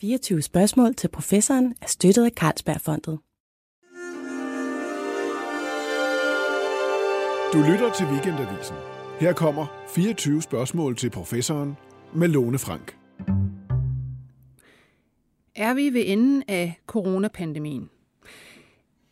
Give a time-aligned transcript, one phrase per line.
[0.00, 3.18] 24 spørgsmål til professoren er støttet af Carlsbergfondet.
[7.52, 8.76] Du lytter til Weekendavisen.
[9.20, 11.76] Her kommer 24 spørgsmål til professoren
[12.14, 12.96] med Lone Frank.
[15.56, 17.90] Er vi ved enden af coronapandemien?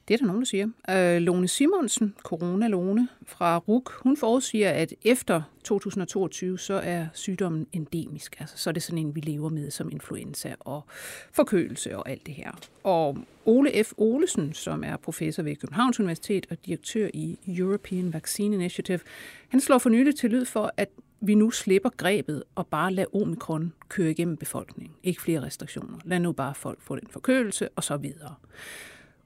[0.09, 0.69] Det er der nogen, der siger.
[0.91, 8.37] Øh, Lone Simonsen, Corona-Lone fra RUK, hun forudsiger, at efter 2022, så er sygdommen endemisk.
[8.41, 10.85] Altså, så er det sådan en, vi lever med som influenza og
[11.33, 12.51] forkølelse og alt det her.
[12.85, 13.93] Og Ole F.
[13.97, 19.01] Olesen, som er professor ved Københavns Universitet og direktør i European Vaccine Initiative,
[19.49, 20.89] han slår for nylig til lyd for, at
[21.21, 24.97] vi nu slipper grebet og bare lader omikron køre igennem befolkningen.
[25.03, 25.99] Ikke flere restriktioner.
[26.05, 28.35] Lad nu bare folk få den forkølelse og så videre.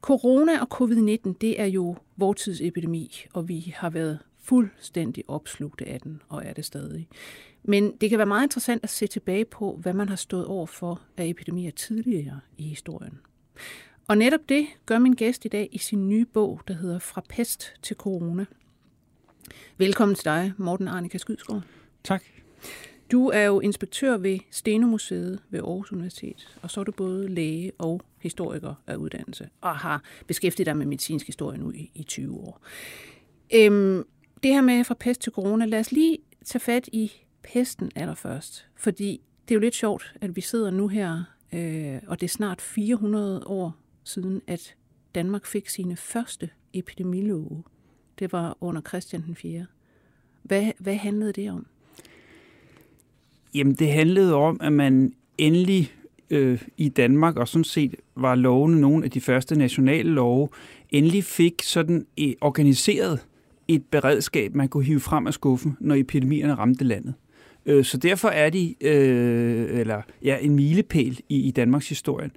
[0.03, 6.01] Corona og covid-19, det er jo vortids epidemi, og vi har været fuldstændig opslugte af
[6.01, 7.09] den, og er det stadig.
[7.63, 10.67] Men det kan være meget interessant at se tilbage på, hvad man har stået over
[10.67, 13.21] for af epidemier tidligere i historien.
[14.09, 17.23] Og netop det gør min gæst i dag i sin nye bog, der hedder Fra
[17.29, 18.45] pest til corona.
[19.79, 21.63] Velkommen til dig, Morten Arnika Skydsgaard.
[22.05, 22.23] Tak.
[23.13, 27.73] Du er jo inspektør ved Stenomuseet ved Aarhus Universitet, og så er du både læge
[27.79, 32.37] og historiker af uddannelse, og har beskæftiget dig med medicinsk historie nu i, i 20
[32.37, 32.61] år.
[33.55, 34.05] Øhm,
[34.43, 38.67] det her med fra pest til corona, lad os lige tage fat i pesten allerførst,
[38.77, 42.31] fordi det er jo lidt sjovt, at vi sidder nu her, øh, og det er
[42.31, 44.75] snart 400 år siden, at
[45.15, 47.63] Danmark fik sine første epidemilove.
[48.19, 49.67] Det var under Christian den 4.
[50.43, 51.67] Hvad, hvad handlede det om?
[53.55, 55.93] Jamen, det handlede om, at man endelig
[56.31, 60.49] øh, i Danmark, og sådan set var lovene nogle af de første nationale love,
[60.91, 63.19] endelig fik sådan et organiseret
[63.69, 67.15] et beredskab, man kunne hive frem af skuffen, når epidemierne ramte landet.
[67.67, 72.31] Øh, så derfor er de øh, eller, ja, en milepæl i, i Danmarks historie.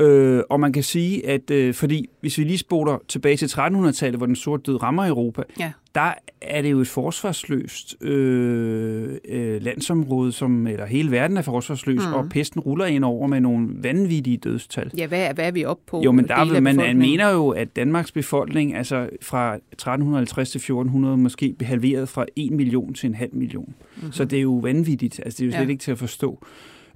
[0.00, 4.18] Øh, og man kan sige, at øh, fordi hvis vi lige spoler tilbage til 1300-tallet,
[4.18, 5.72] hvor den sorte død rammer Europa, ja.
[5.94, 12.00] der er det jo et forsvarsløst øh, øh, landsområde, som, eller hele verden er forsvarsløs,
[12.06, 12.12] mm.
[12.12, 14.90] og pesten ruller ind over med nogle vanvittige dødstal.
[14.96, 16.02] Ja, hvad, hvad er vi oppe på?
[16.04, 20.58] Jo, men der vil, man, man mener jo, at Danmarks befolkning, altså fra 1350 til
[20.58, 23.74] 1400, måske halveret fra 1 million til en halv million.
[23.96, 24.12] Mm-hmm.
[24.12, 25.20] Så det er jo vanvittigt.
[25.24, 25.70] Altså, det er jo slet ja.
[25.70, 26.44] ikke til at forstå.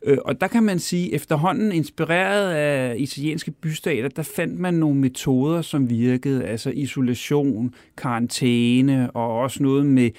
[0.04, 4.96] Øh, og der kan man sige, efterhånden inspireret af italienske bystater, der fandt man nogle
[4.96, 10.10] metoder, som virkede, altså isolation, karantæne og også noget med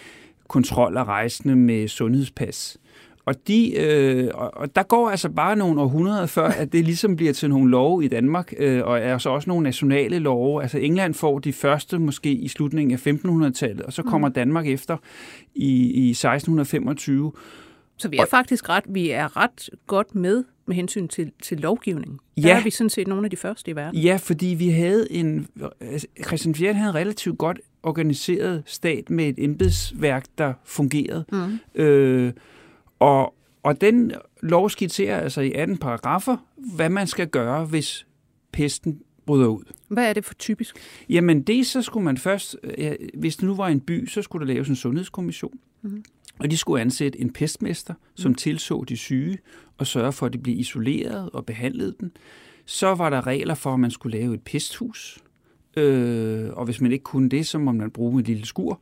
[0.48, 2.78] kontrol af rejsende med sundhedspas.
[3.26, 7.34] Og, de, øh, og der går altså bare nogle århundreder før, at det ligesom bliver
[7.34, 10.62] til nogle love i Danmark, øh, og er så også nogle nationale love.
[10.62, 14.34] Altså England får de første måske i slutningen af 1500-tallet, og så kommer mm.
[14.34, 14.98] Danmark efter
[15.56, 17.32] i, i 1625.
[18.04, 21.60] Så vi er og, faktisk ret, vi er ret godt med med hensyn til, til
[21.60, 22.20] lovgivning.
[22.38, 24.00] Der ja, er vi sådan set nogle af de første i verden.
[24.00, 25.48] Ja, fordi vi havde en...
[26.26, 31.26] Christian IV havde en relativt godt organiseret stat med et embedsværk, der fungerede.
[31.32, 31.82] Mm.
[31.82, 32.34] Øh,
[33.00, 34.12] og, og den
[34.42, 36.38] lov skitserer altså i 18 paragrafer,
[36.76, 38.08] hvad man skal gøre, hvis
[38.52, 39.64] pesten bryder ud.
[39.88, 40.78] Hvad er det for typisk?
[41.10, 42.56] Jamen det, så skulle man først,
[43.14, 45.60] hvis det nu var en by, så skulle der laves en sundhedskommission.
[45.82, 46.04] Mm.
[46.40, 48.36] Og de skulle ansætte en pestmester, som mm.
[48.36, 49.38] tilså de syge
[49.78, 52.12] og sørge for, at de blev isoleret og behandlede den.
[52.66, 55.20] Så var der regler for, at man skulle lave et pesthus.
[55.78, 58.82] Øh, og hvis man ikke kunne det, så må man bruge et lille skur.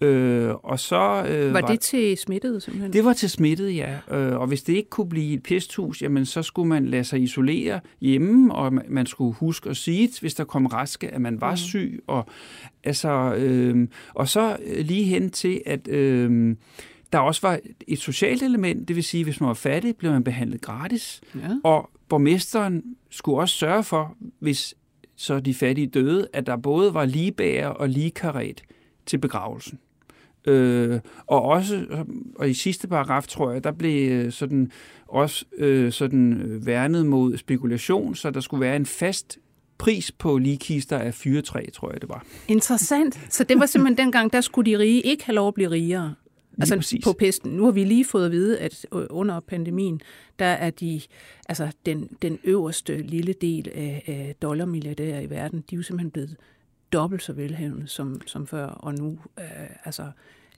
[0.00, 2.92] Øh, og så, øh, var, var det til smittede simpelthen?
[2.92, 3.98] Det var til smittede, ja.
[4.10, 7.22] Øh, og hvis det ikke kunne blive et pesthus, jamen så skulle man lade sig
[7.22, 11.50] isolere hjemme, og man skulle huske at sige, hvis der kom raske, at man var
[11.50, 11.56] mm.
[11.56, 12.02] syg.
[12.06, 12.26] Og,
[12.84, 15.88] altså, øh, og så øh, lige hen til, at...
[15.88, 16.56] Øh,
[17.12, 20.24] der også var et socialt element, det vil sige, hvis man var fattig, blev man
[20.24, 21.20] behandlet gratis.
[21.34, 21.40] Ja.
[21.64, 24.74] Og borgmesteren skulle også sørge for, hvis
[25.16, 28.62] så de fattige døde, at der både var ligebærer og ligekaret
[29.06, 29.78] til begravelsen.
[30.44, 31.86] Øh, og også,
[32.36, 34.72] og i sidste paragraf, tror jeg, der blev øh, sådan
[35.08, 39.38] også øh, sådan øh, værnet mod spekulation, så der skulle være en fast
[39.78, 42.24] pris på ligekister af fyretræ, tror jeg det var.
[42.48, 43.20] Interessant.
[43.30, 46.14] Så det var simpelthen dengang, der skulle de rige ikke have lov at blive rigere?
[46.60, 47.04] altså præcis.
[47.04, 47.52] på pesten.
[47.52, 50.00] Nu har vi lige fået at vide, at under pandemien,
[50.38, 51.00] der er de,
[51.48, 56.10] altså den, den øverste lille del af, af dollarmilliardærer i verden, de er jo simpelthen
[56.10, 56.36] blevet
[56.92, 59.44] dobbelt så velhavende som, som før, og nu øh,
[59.84, 60.10] altså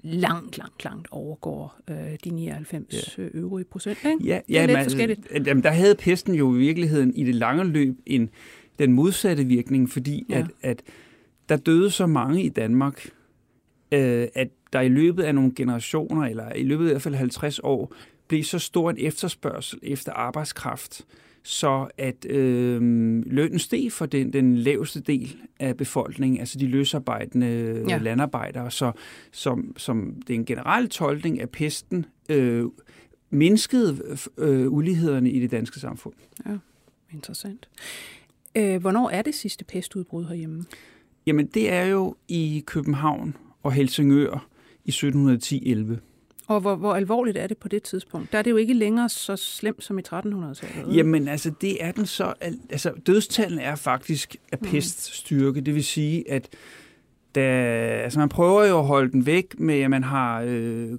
[0.02, 3.22] langt, langt, langt overgår øh, de 99 ja.
[3.34, 3.98] øvrige procent.
[4.04, 4.24] Ikke?
[4.24, 5.20] Ja, ja det er lidt man, forskelligt.
[5.46, 8.30] Jamen, der havde pesten jo i virkeligheden i det lange løb en,
[8.78, 10.38] den modsatte virkning, fordi ja.
[10.38, 10.82] at, at
[11.48, 13.10] der døde så mange i Danmark,
[13.92, 17.14] øh, at der i løbet af nogle generationer, eller i løbet af i hvert fald
[17.14, 17.94] 50 år,
[18.28, 21.06] blev så stor en efterspørgsel efter arbejdskraft,
[21.42, 22.80] så at øh,
[23.26, 27.98] lønnen steg for den, den laveste del af befolkningen, altså de løsarbejdende ja.
[27.98, 28.70] landarbejdere.
[28.70, 28.92] Så
[29.32, 32.64] som, som det er en generel tolkning af pesten øh,
[33.30, 36.14] mindskede øh, ulighederne i det danske samfund.
[36.46, 36.56] Ja,
[37.12, 37.68] interessant.
[38.56, 40.64] Øh, hvornår er det sidste pestudbrud herhjemme?
[41.26, 44.48] Jamen, det er jo i København og Helsingør
[44.84, 46.11] i 1710-11.
[46.46, 48.32] Og hvor, hvor alvorligt er det på det tidspunkt?
[48.32, 50.96] Der er det jo ikke længere så slemt som i 1300-tallet.
[50.96, 52.34] Jamen altså, det er den så...
[52.70, 54.68] Altså, dødstallene er faktisk af mm.
[54.68, 55.60] peststyrke.
[55.60, 56.48] Det vil sige, at
[57.34, 57.40] da,
[58.04, 60.90] altså man prøver jo at holde den væk med, at man har øh,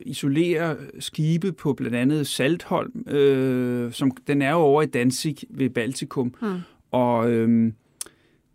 [0.00, 5.70] isoleret skibe på blandt andet Saltholm, øh, som den er jo over i Danzig ved
[5.70, 6.34] Baltikum.
[6.42, 6.58] Mm.
[6.90, 7.72] Og øh,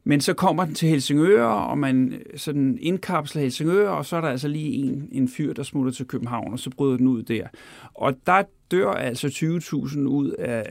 [0.08, 4.28] men så kommer den til Helsingør, og man sådan indkapsler Helsingør, og så er der
[4.28, 7.48] altså lige en, en fyr, der smutter til København, og så bryder den ud der.
[7.94, 10.64] Og der dør altså 20.000 ud af,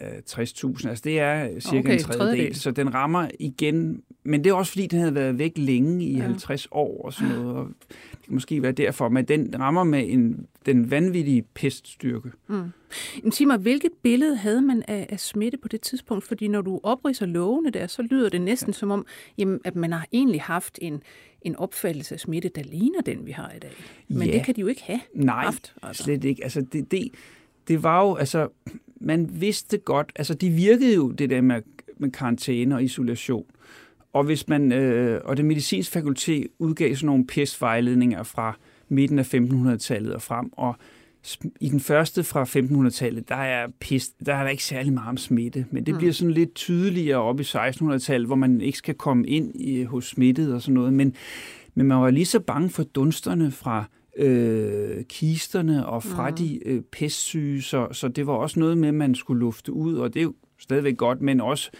[0.00, 0.88] af 60.000.
[0.88, 4.02] Altså det er cirka okay, en tredjedel, så den rammer igen.
[4.24, 6.22] Men det er også fordi, den havde været væk længe i ja.
[6.22, 7.56] 50 år og sådan noget.
[7.56, 7.68] Og
[8.10, 12.30] det kan måske være derfor, men den rammer med en, den vanvittige peststyrke.
[12.46, 13.32] Mm.
[13.32, 16.24] Sig mig, hvilket billede havde man af, af smitte på det tidspunkt?
[16.24, 18.72] Fordi når du opriser lovene der, så lyder det næsten ja.
[18.72, 19.06] som om,
[19.38, 21.02] jamen, at man har egentlig haft en,
[21.42, 23.72] en opfattelse af smitte, der ligner den, vi har i dag.
[24.08, 24.34] Men ja.
[24.34, 25.74] det kan de jo ikke have Nej, haft.
[25.82, 26.02] Altså.
[26.02, 26.42] slet ikke.
[26.44, 27.08] Altså, det, det,
[27.68, 28.48] det var jo, altså,
[29.00, 31.62] man vidste godt, altså, de virkede jo, det der med,
[31.98, 33.46] med karantæne og isolation.
[34.12, 38.56] Og hvis man, øh, og det medicinske fakultet udgav sådan nogle pestvejledninger fra
[38.88, 40.76] midten af 1500-tallet og frem, og
[41.60, 45.16] i den første fra 1500-tallet, der er, pest, der er der ikke særlig meget om
[45.16, 45.98] smitte, men det mm.
[45.98, 50.06] bliver sådan lidt tydeligere op i 1600-tallet, hvor man ikke skal komme ind i, hos
[50.06, 51.14] smittet og sådan noget, men,
[51.74, 53.84] men man var lige så bange for dunsterne fra
[54.16, 56.36] øh, kisterne og fra mm.
[56.36, 59.94] de øh, pestsyge, så, så det var også noget med, at man skulle lufte ud,
[59.94, 61.70] og det er jo stadigvæk godt, men også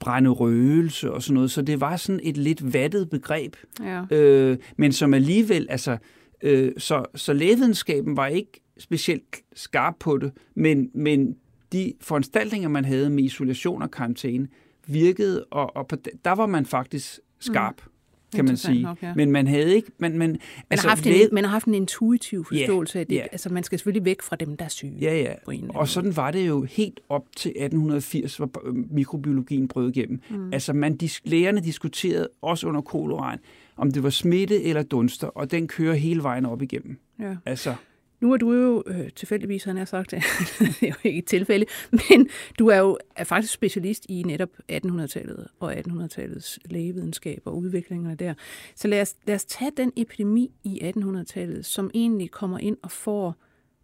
[0.00, 4.02] brænde røgelse og sådan noget, så det var sådan et lidt vattet begreb, ja.
[4.10, 5.96] øh, men som alligevel, altså,
[6.42, 11.36] øh, så, så lægevidenskaben var ikke specielt skarp på det, men, men
[11.72, 14.48] de foranstaltninger, man havde med isolation og karantæne,
[14.86, 17.74] virkede, og, og på, der var man faktisk skarp.
[17.84, 17.89] Mm
[18.34, 18.82] kan man sige.
[18.82, 19.14] Nok, ja.
[19.14, 19.90] Men man havde ikke...
[19.98, 20.38] Man, man, man,
[20.70, 23.16] altså, har haft en, man har haft en intuitiv forståelse yeah, af det.
[23.16, 23.28] Yeah.
[23.32, 24.96] Altså, man skal selvfølgelig væk fra dem, der er syge.
[25.00, 25.32] Ja, ja.
[25.44, 28.50] På en og sådan var det jo helt op til 1880, hvor
[28.90, 30.20] mikrobiologien brød igennem.
[30.30, 30.52] Mm.
[30.52, 33.38] Altså, man, de, lægerne diskuterede også under koleraen,
[33.76, 36.98] om det var smitte eller dunster, og den kører hele vejen op igennem.
[37.20, 37.36] Ja.
[37.46, 37.74] Altså,
[38.20, 40.10] nu er du jo øh, tilfældigvis, han har sagt,
[40.58, 42.28] det er jo ikke et tilfælde, men
[42.58, 48.34] du er jo er faktisk specialist i netop 1800-tallet og 1800-tallets lægevidenskab og udviklingerne der.
[48.76, 52.90] Så lad os, lad os tage den epidemi i 1800-tallet, som egentlig kommer ind og
[52.90, 53.36] får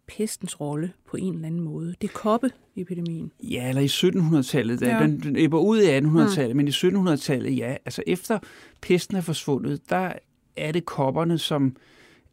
[0.07, 1.95] pestens rolle på en eller anden måde.
[2.01, 3.31] Det er koppeepidemien.
[3.43, 4.81] Ja, eller i 1700-tallet.
[4.81, 4.99] Ja.
[4.99, 6.53] Den, den æbber ud i 1800-tallet, ja.
[6.53, 7.75] men i 1700-tallet, ja.
[7.85, 8.39] Altså efter
[8.81, 10.13] pesten er forsvundet, der
[10.57, 11.75] er det kopperne, som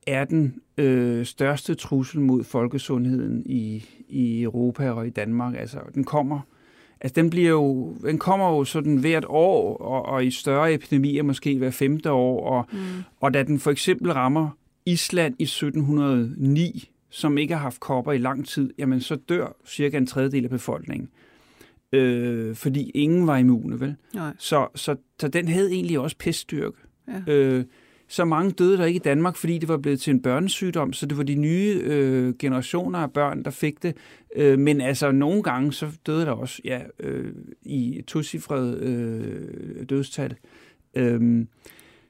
[0.06, 5.54] er den øh, største trussel mod folkesundheden i, i Europa og i Danmark.
[5.54, 6.40] Altså, den kommer
[7.00, 11.22] Altså, den, bliver jo, den kommer jo sådan hvert år, og, og i større epidemier
[11.22, 12.48] måske hver femte år.
[12.48, 12.78] Og, mm.
[13.20, 14.50] og da den for eksempel rammer
[14.86, 19.96] Island i 1709, som ikke har haft kopper i lang tid, jamen så dør cirka
[19.96, 21.08] en tredjedel af befolkningen.
[21.92, 23.96] Øh, fordi ingen var immune, vel?
[24.14, 24.32] Nej.
[24.38, 26.76] Så, så, så den havde egentlig også peststyrke.
[27.08, 27.32] Ja.
[27.32, 27.64] Øh,
[28.14, 31.06] så mange døde der ikke i Danmark, fordi det var blevet til en børnesygdom, så
[31.06, 33.96] det var de nye øh, generationer af børn, der fik det.
[34.36, 40.34] Øh, men altså, nogle gange så døde der også ja, øh, i tosifret øh, dødstal.
[40.94, 41.46] Øh,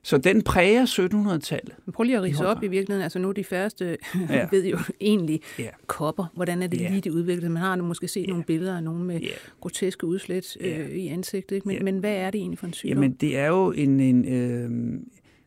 [0.02, 1.74] så den præger 1700-tallet.
[1.94, 3.02] Prøv lige at rise op i virkeligheden.
[3.02, 3.84] Altså nu de færreste
[4.30, 4.48] ja.
[4.50, 5.68] ved jo egentlig ja.
[5.86, 6.26] kopper.
[6.34, 6.88] Hvordan er det ja.
[6.88, 7.50] lige, det udviklet?
[7.50, 8.26] Man har måske set ja.
[8.26, 9.28] nogle billeder af nogen med ja.
[9.60, 10.86] groteske udslæt øh, ja.
[10.86, 11.56] i ansigtet.
[11.56, 11.68] Ikke?
[11.68, 11.82] Men, ja.
[11.82, 12.96] men hvad er det egentlig for en sygdom?
[12.96, 15.00] Jamen det er jo en, en øh,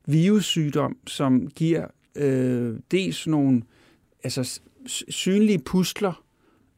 [0.07, 3.61] virussygdom, som giver øh, dels nogle
[4.23, 4.59] altså,
[5.09, 6.23] synlige pustler,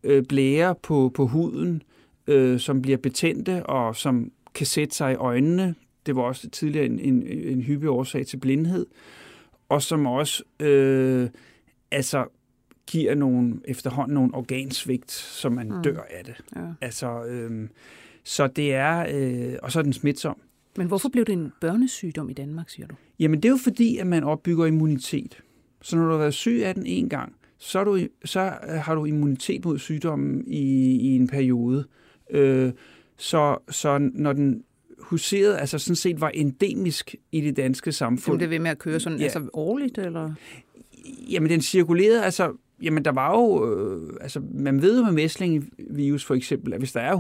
[0.04, 1.84] øh, blære på, på huden,
[2.28, 5.76] øh, som bliver betændte og som kan sætte sig i øjnene.
[6.06, 8.86] Det var også tidligere en, en, en hyppig årsag til blindhed.
[9.70, 11.30] Og som også øh,
[11.92, 12.26] altså,
[12.88, 15.84] giver nogle, efterhånden nogle organsvigt, så man mm.
[15.84, 16.36] dør af det.
[16.56, 16.62] Ja.
[16.82, 17.70] Altså, øh,
[18.24, 20.38] så det er, øh, og så er den smitsom.
[20.78, 22.96] Men hvorfor blev det en børnesygdom i Danmark, siger du?
[23.20, 25.42] Jamen, det er jo fordi, at man opbygger immunitet.
[25.82, 28.96] Så når du har været syg af den en gang, så, du, så øh, har
[28.96, 31.86] du immunitet mod sygdommen i, i en periode.
[32.30, 32.72] Øh,
[33.18, 34.64] så, så når den
[35.00, 38.34] huserede, altså sådan set var endemisk i det danske samfund.
[38.34, 39.24] Jamen, det ved med at køre sådan, ja.
[39.24, 40.34] altså årligt, eller?
[41.32, 43.74] Jamen, den cirkulerede, altså jamen, der var jo...
[43.74, 47.16] Øh, altså, man ved jo med mæslingevirus for eksempel, at hvis der er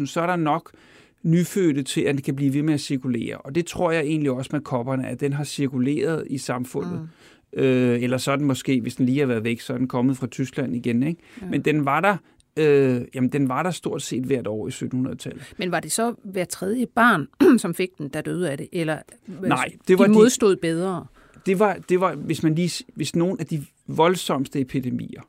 [0.00, 0.72] 100.000, så er der nok
[1.22, 3.36] nyfødte til, at det kan blive ved med at cirkulere.
[3.36, 7.08] Og det tror jeg egentlig også med kopperne, at den har cirkuleret i samfundet.
[7.52, 7.60] Mm.
[7.60, 9.88] Øh, eller så er den måske, hvis den lige har været væk, så er den
[9.88, 11.02] kommet fra Tyskland igen.
[11.02, 11.22] Ikke?
[11.42, 11.46] Ja.
[11.46, 12.16] Men den var der
[12.58, 15.54] Øh, jamen, den var der stort set hvert år i 1700-tallet.
[15.58, 18.68] Men var det så hver tredje barn, som fik den, der døde af det?
[18.72, 18.98] Eller
[19.40, 21.06] Nej, det var de modstod de, bedre?
[21.46, 25.20] Det var, det var hvis, man lige, hvis nogle af de voldsomste epidemier,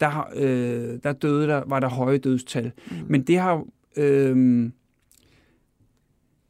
[0.00, 2.72] der, øh, der døde der, var der høje dødstal.
[2.90, 2.96] Mm.
[3.08, 3.64] Men det har...
[3.96, 4.70] Øh,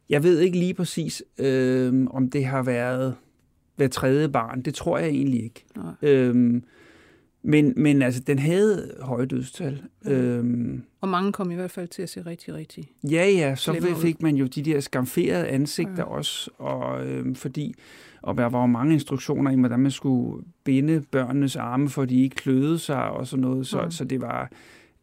[0.09, 3.15] jeg ved ikke lige præcis, øh, om det har været
[3.75, 4.61] hver tredje barn.
[4.61, 5.65] Det tror jeg egentlig ikke.
[6.01, 6.61] Øh,
[7.41, 9.83] men, men altså, den havde høje dødstal.
[10.05, 10.11] Ja.
[10.11, 13.95] Øhm, og mange kom i hvert fald til at se rigtig, rigtig Ja, ja, så
[14.01, 16.03] fik man jo de der skamferede ansigter ja.
[16.03, 17.75] også, og øhm, fordi
[18.21, 22.21] og der var jo mange instruktioner i, hvordan man skulle binde børnenes arme, for de
[22.21, 23.89] ikke kløede sig og sådan noget, så, ja.
[23.89, 24.51] så det var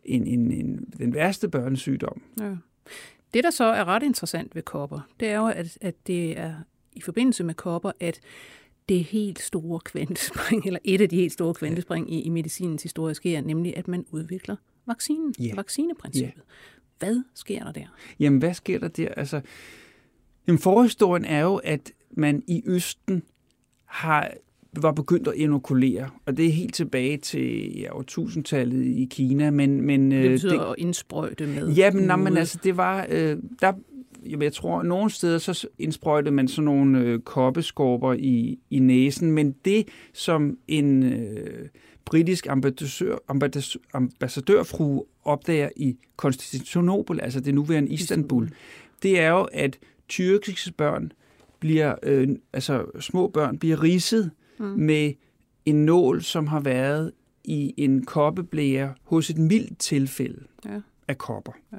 [0.04, 2.22] en, en, en, den værste børnesygdom.
[2.40, 2.50] Ja.
[3.34, 6.54] Det, der så er ret interessant ved kopper, det er jo, at, at det er
[6.92, 8.20] i forbindelse med kopper, at
[8.88, 13.14] det helt store kvantespring, eller et af de helt store kvantespring i, i medicinens historie
[13.14, 15.56] sker, nemlig at man udvikler vaccinen, yeah.
[15.56, 16.42] vaccineprincippet.
[16.44, 16.46] Yeah.
[16.98, 17.86] Hvad sker der der?
[18.20, 19.08] Jamen, hvad sker der der?
[19.08, 19.40] Altså,
[20.46, 23.22] jamen, forhistorien er jo, at man i Østen
[23.84, 24.30] har
[24.82, 29.50] var begyndt at inokulere, og det er helt tilbage til ja, årtusindtallet i Kina.
[29.50, 32.76] Men, men, det øh, betyder det, at indsprøjte med Ja, men, nej, men altså, det
[32.76, 33.72] var, øh, der
[34.26, 39.32] jeg tror, at nogle steder så indsprøjtede man sådan nogle øh, koppeskorper i, i næsen,
[39.32, 41.68] men det, som en øh,
[42.04, 48.50] britisk ambassadør, ambassadør, ambassadørfru opdager i Konstantinopel, altså det nuværende Istanbul,
[49.02, 49.78] det er jo, at
[50.08, 51.12] tyrkiske børn
[51.60, 54.66] bliver, øh, altså små børn bliver ridset mm.
[54.66, 55.12] med
[55.64, 57.12] en nål, som har været
[57.44, 60.80] i en koppeblære hos et mildt tilfælde ja.
[61.08, 61.52] af kopper.
[61.72, 61.76] Ja.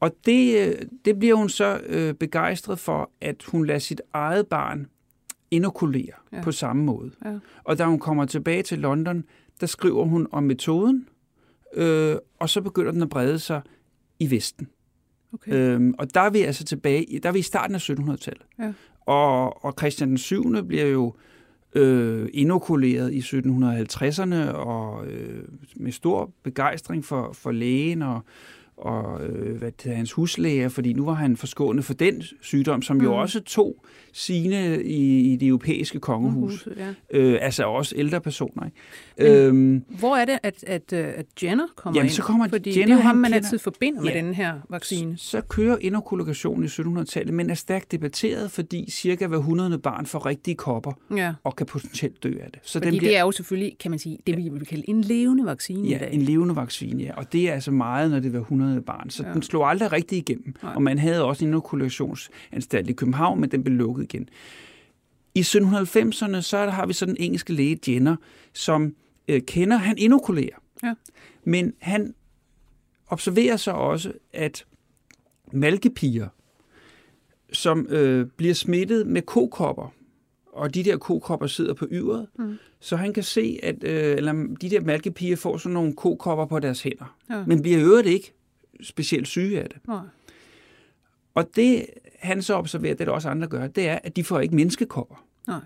[0.00, 4.46] Og det, øh, det bliver hun så øh, begejstret for, at hun lader sit eget
[4.46, 4.86] barn
[5.50, 6.42] inokulere ja.
[6.42, 7.10] på samme måde.
[7.24, 7.38] Ja.
[7.64, 9.24] Og da hun kommer tilbage til London,
[9.60, 11.08] der skriver hun om metoden,
[11.74, 13.62] øh, og så begynder den at brede sig
[14.18, 14.68] i Vesten.
[15.32, 15.52] Okay.
[15.52, 18.46] Øhm, og der er vi altså tilbage, der er vi i starten af 1700-tallet.
[18.58, 18.72] Ja.
[19.00, 20.66] Og, og Christian den 7.
[20.66, 21.33] bliver jo øh,
[21.74, 25.44] øh, inokuleret i 1750'erne og øh,
[25.76, 28.20] med stor begejstring for, for lægen og
[28.76, 32.96] og øh, hvad det hans huslæger, fordi nu var han forskånet for den sygdom, som
[32.96, 33.02] mm.
[33.04, 36.66] jo også tog sine i, i det europæiske kongehus.
[36.66, 37.18] Mm, ja.
[37.18, 38.64] øh, altså også ældre personer.
[38.64, 39.46] Ikke?
[39.46, 42.14] øhm, hvor er det, at, at, øh, at Jenner kommer jamen, ind?
[42.14, 44.34] så kommer fordi Jenner, det er jo ham, man kender, altid forbinder ja, med den
[44.34, 45.18] her vaccine.
[45.18, 49.78] Så, så kører inokulation i 1700-tallet, men er stærkt debatteret, fordi cirka hver 100.
[49.78, 51.34] barn får rigtige kopper ja.
[51.44, 52.60] og kan potentielt dø af det.
[52.62, 54.88] Så fordi den bliver, det er jo selvfølgelig, kan man sige, det vi vil kalde
[54.88, 56.12] en levende vaccine ja, i dag.
[56.12, 57.14] en levende vaccine, ja.
[57.16, 58.63] Og det er altså meget, når det er hver 100.
[58.86, 59.10] barn.
[59.10, 59.32] Så ja.
[59.32, 60.54] den slog aldrig rigtig igennem.
[60.62, 60.74] Nej.
[60.74, 64.28] Og man havde også en inokulationsanstalt i København, men den blev lukket igen.
[65.34, 68.16] I 1790'erne, så har vi så den engelske læge Jenner,
[68.52, 68.94] som
[69.28, 70.56] øh, kender, han inokulerer.
[70.82, 70.94] Ja.
[71.44, 72.14] Men han
[73.06, 74.64] observerer så også, at
[75.52, 76.28] malkepiger,
[77.52, 79.92] som øh, bliver smittet med kokopper,
[80.52, 82.56] og de der kokopper sidder på yveret, mm.
[82.80, 86.58] så han kan se, at øh, eller de der malkepiger får sådan nogle kokopper på
[86.58, 87.44] deres hænder, ja.
[87.46, 88.32] men bliver i øvrigt ikke
[88.82, 89.78] specielt syge af det.
[89.88, 89.98] Nej.
[91.34, 91.86] Og det,
[92.18, 95.24] han så observerer, det der også andre gør, det er, at de får ikke menneskekopper.
[95.46, 95.60] Nej.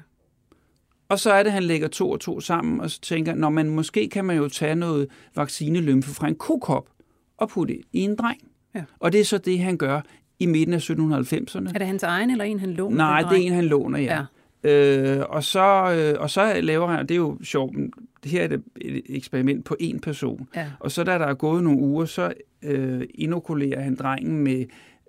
[1.08, 3.70] Og så er det, han lægger to og to sammen, og så tænker, når man
[3.70, 6.88] måske kan man jo tage noget vaccinelymfe fra en kokop
[7.36, 8.40] og putte det i en dreng.
[8.74, 8.84] Ja.
[8.98, 10.00] Og det er så det, han gør
[10.38, 11.74] i midten af 1790'erne.
[11.74, 12.96] Er det hans egen, eller en, han låner?
[12.96, 14.24] Nej, det er en, han låner, ja.
[14.64, 14.70] ja.
[14.70, 17.76] Øh, og, så, øh, og så laver han, og det er jo sjovt,
[18.24, 20.48] det her er et eksperiment på en person.
[20.56, 20.66] Ja.
[20.80, 22.32] Og så da der er gået nogle uger, så
[22.62, 24.64] øh, inokulerer han drengen med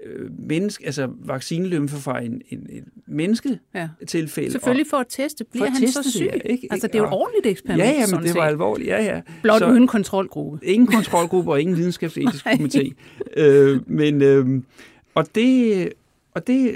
[0.05, 3.89] øh, menneske, altså vaccinelymfe fra en, en, en menneske ja.
[4.07, 4.51] tilfælde.
[4.51, 6.25] Selvfølgelig for at teste, bliver for han teste, så syg?
[6.25, 7.89] Ja, ikke, altså det er jo et ordentligt eksperiment.
[7.89, 9.21] Ja, ja, men det var alvorligt, ja, ja.
[9.41, 10.65] Blot så, uden kontrolgruppe.
[10.73, 12.93] Ingen kontrolgruppe og ingen videnskabsetisk komité.
[13.37, 14.61] Øh, men, øh,
[15.15, 15.89] og det,
[16.33, 16.75] og det,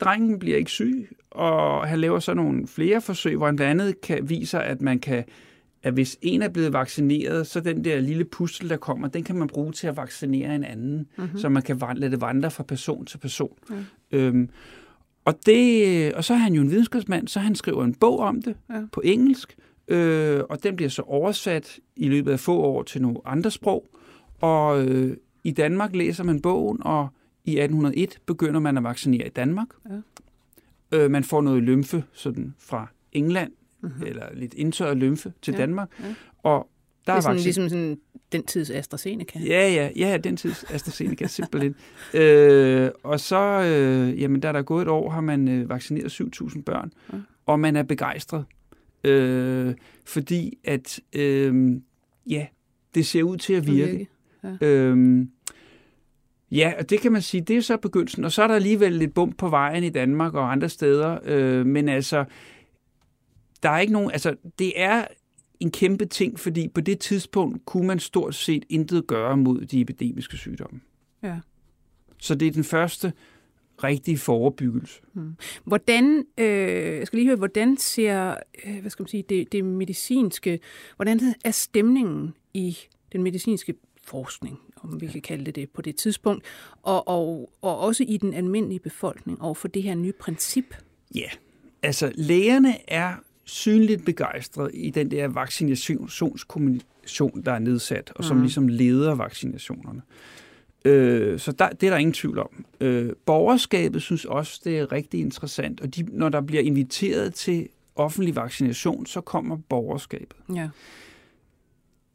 [0.00, 4.00] drengen bliver ikke syg, og han laver så nogle flere forsøg, hvor han blandt andet
[4.00, 5.24] kan, viser, at man kan
[5.84, 9.36] at hvis en er blevet vaccineret, så den der lille pustel, der kommer, den kan
[9.36, 11.38] man bruge til at vaccinere en anden, mm-hmm.
[11.38, 13.58] så man kan lade det vandre fra person til person.
[13.70, 13.84] Mm.
[14.12, 14.48] Øhm,
[15.24, 18.42] og, det, og så er han jo en videnskabsmand, så han skriver en bog om
[18.42, 18.80] det ja.
[18.92, 19.56] på engelsk,
[19.88, 23.86] øh, og den bliver så oversat i løbet af få år til nogle andre sprog.
[24.40, 27.08] Og øh, i Danmark læser man bogen, og
[27.44, 29.68] i 1801 begynder man at vaccinere i Danmark.
[29.90, 30.98] Ja.
[30.98, 34.02] Øh, man får noget lymfe sådan fra England mm-hmm.
[34.06, 35.88] eller lidt indtørret lymfe til Ja, Danmark.
[36.00, 36.14] ja.
[36.42, 36.68] Og
[37.06, 37.98] der Det er er sådan, vaccin- ligesom sådan,
[38.32, 39.38] den tids AstraZeneca.
[39.38, 41.74] Ja, ja, ja, den tids AstraZeneca, simpelthen.
[42.20, 46.12] øh, og så, øh, jamen, da der er gået et år, har man øh, vaccineret
[46.20, 47.18] 7.000 børn, Ja.
[47.46, 48.44] og man er begejstret,
[49.04, 49.74] øh,
[50.04, 51.72] fordi at, øh,
[52.30, 52.46] ja,
[52.94, 54.08] det ser ud til at virke.
[54.60, 55.26] Øhm, ja,
[56.78, 58.24] og det kan man sige, det er så begyndelsen.
[58.24, 61.18] Og så er der alligevel lidt bump på vejen i Danmark og andre steder.
[61.24, 62.24] Øh, men altså,
[63.62, 65.06] der er ikke nogen, altså, det er
[65.60, 69.80] en kæmpe ting, fordi på det tidspunkt kunne man stort set intet gøre mod de
[69.80, 70.80] epidemiske sygdomme.
[71.22, 71.38] Ja.
[72.18, 73.12] Så det er den første
[73.84, 75.00] rigtige forebyggelse.
[75.64, 78.34] Hvordan, øh, jeg skal lige høre, hvordan ser,
[78.66, 80.60] øh, hvad skal man sige, det, det medicinske,
[80.96, 82.78] hvordan er stemningen i
[83.12, 86.44] den medicinske forskning, om vi kan kalde det det på det tidspunkt,
[86.82, 90.74] og, og, og også i den almindelige befolkning over for det her nye princip?
[91.14, 91.28] Ja,
[91.82, 93.14] altså lægerne er
[93.44, 98.42] synligt begejstrede i den der vaccinationskommission, der er nedsat, og som Mhm.
[98.42, 100.02] ligesom leder vaccinationerne.
[100.84, 102.64] Øh, så der, det er der ingen tvivl om.
[102.80, 107.68] Øh, borgerskabet synes også, det er rigtig interessant, og de, når der bliver inviteret til
[107.96, 110.36] offentlig vaccination, så kommer borgerskabet.
[110.54, 110.68] Ja.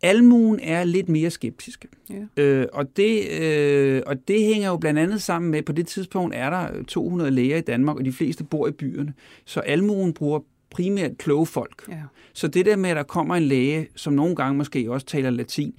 [0.02, 1.88] Almuen er lidt mere skeptiske.
[2.10, 2.44] Ja.
[2.44, 6.36] Øh, og, det, øh, og det hænger jo blandt andet sammen med, på det tidspunkt
[6.36, 9.14] er der 200 læger i Danmark, og de fleste bor i byerne.
[9.46, 10.40] Så almuen bruger
[10.70, 11.90] primært kloge folk.
[11.90, 12.02] ja.
[12.34, 15.30] Så det der med, at der kommer en læge, som nogle gange måske også taler
[15.30, 15.74] latin,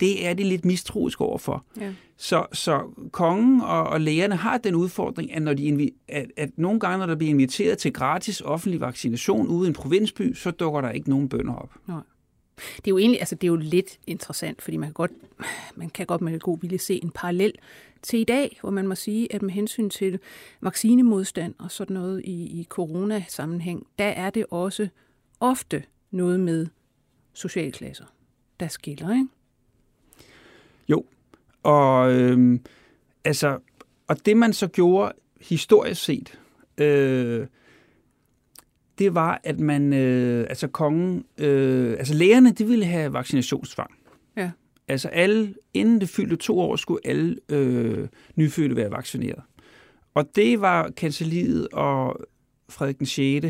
[0.00, 1.64] det er de lidt mistroiske overfor.
[1.80, 1.92] ja.
[2.16, 6.80] Så, så kongen og, og lægerne har den udfordring, at, når de at, at nogle
[6.80, 10.80] gange, når der bliver inviteret til gratis offentlig vaccination ude i en provinsby, så dukker
[10.80, 11.70] der ikke nogen bønder op.
[12.76, 15.12] Det er jo egentlig, altså det er jo lidt interessant, fordi man kan godt,
[15.76, 17.52] man kan godt med god vilje se en parallel
[18.02, 20.18] til i dag, hvor man må sige, at med hensyn til
[20.60, 24.88] vaccinemodstand og sådan noget i, i corona-sammenhæng, der er det også
[25.40, 26.66] ofte noget med
[27.32, 28.04] socialklasser,
[28.60, 29.26] der skiller, ikke?
[30.88, 31.04] Jo,
[31.62, 32.64] og øhm,
[33.24, 33.58] altså,
[34.06, 36.38] og det man så gjorde historisk set,
[36.78, 37.46] øh,
[39.00, 43.90] det var, at man, øh, altså kongen, øh, altså lægerne, de ville have vaccinationstvang.
[44.36, 44.50] Ja.
[44.88, 49.42] Altså alle, inden det fyldte to år, skulle alle øh, nyfødte være vaccineret.
[50.14, 52.20] Og det var kanceliet og
[52.68, 53.46] Frederik den 6.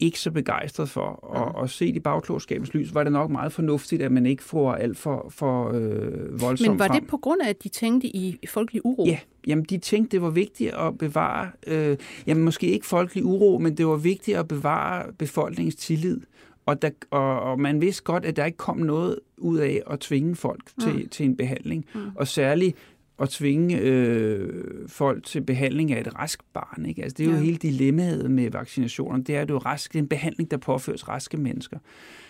[0.00, 1.00] ikke så begejstret for.
[1.06, 4.72] Og, og set i bagklogskabens lys, var det nok meget fornuftigt, at man ikke får
[4.74, 7.00] alt for, for øh, voldsomt Men var frem.
[7.00, 9.04] det på grund af, at de tænkte i folkelig uro?
[9.06, 13.58] Ja, jamen de tænkte, det var vigtigt at bevare, øh, jamen måske ikke folkelig uro,
[13.58, 16.20] men det var vigtigt at bevare befolkningens tillid.
[16.66, 20.00] Og, der, og, og man vidste godt, at der ikke kom noget ud af at
[20.00, 21.08] tvinge folk til, Mm.
[21.08, 21.84] til en behandling.
[21.94, 22.00] Mm.
[22.14, 22.76] Og særligt
[23.20, 26.86] at tvinge øh, folk til behandling af et rask barn.
[26.86, 27.02] Ikke?
[27.02, 27.42] Altså, det er jo Ja.
[27.42, 29.18] hele dilemmaet med vaccinationer.
[29.22, 31.78] Det er, at det er jo rask, det er en behandling, der påføres raske mennesker.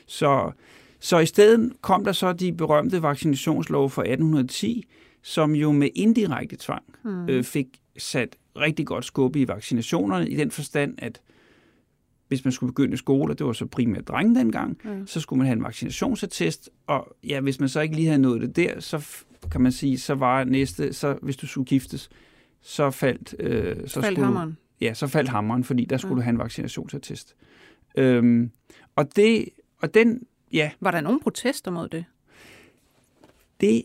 [0.07, 0.51] Så,
[1.01, 4.85] så i stedet kom der så de berømte vaccinationslov fra 1810,
[5.23, 7.29] som jo med indirekte tvang Mm.
[7.29, 7.67] øh, fik
[7.99, 11.21] sat rigtig godt skub i vaccinationerne, i den forstand, at
[12.29, 14.99] hvis man skulle begynde i skole, og det var så primært drenge dengang, Ja.
[15.07, 18.41] så skulle man have en vaccinationsattest, og ja, hvis man så ikke lige havde nået
[18.41, 22.11] det der, så kan man sige, så var næste, så hvis du skulle giftes,
[22.61, 24.57] så faldt, øh, så Faldt skulle hammeren.
[24.81, 26.17] Ja, så faldt hammeren, fordi der skulle Ja.
[26.17, 27.37] du have en vaccinationsattest.
[27.97, 28.51] Øhm,
[28.97, 29.49] og det,
[29.83, 32.05] og den, ja, Var der nogen protester mod det?
[33.61, 33.83] det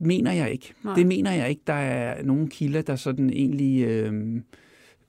[0.00, 0.74] mener jeg ikke.
[0.84, 0.94] Nej.
[0.94, 4.40] Det mener jeg ikke, der er nogen kilder, der sådan egentlig, øh,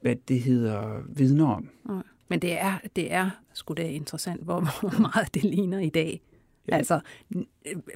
[0.02, 1.70] hvad det hedder, vidner om.
[1.86, 2.04] Nej.
[2.34, 6.22] Men det er, det er sgu da interessant, hvor, hvor meget det ligner i dag.
[6.68, 6.76] Ja.
[6.76, 7.00] Altså,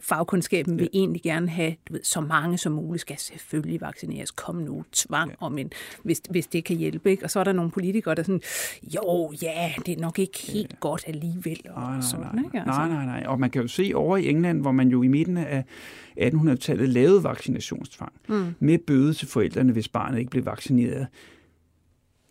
[0.04, 1.00] fagkundskaben vil Ja.
[1.00, 4.32] egentlig gerne have, du ved, så mange som muligt skal selvfølgelig vaccineres.
[4.32, 5.36] Kom nu, tvang Ja.
[5.40, 5.72] om en,
[6.04, 7.12] hvis, hvis det kan hjælpe.
[7.12, 7.24] Ikke?
[7.24, 8.42] Og så er der nogle politikere, der er sådan,
[8.96, 10.78] jo, ja, det er nok ikke helt ja.
[10.80, 11.60] godt alligevel.
[11.70, 12.58] Og Nej, nej, sådan, nej, Ikke?
[12.58, 13.24] nej, nej, nej.
[13.28, 15.64] Og man kan jo se over i England, hvor man jo i midten af
[16.22, 18.56] 1800-tallet lavede vaccinationstvang Mm.
[18.60, 21.08] med bøde til forældrene, hvis barnet ikke blev vaccineret.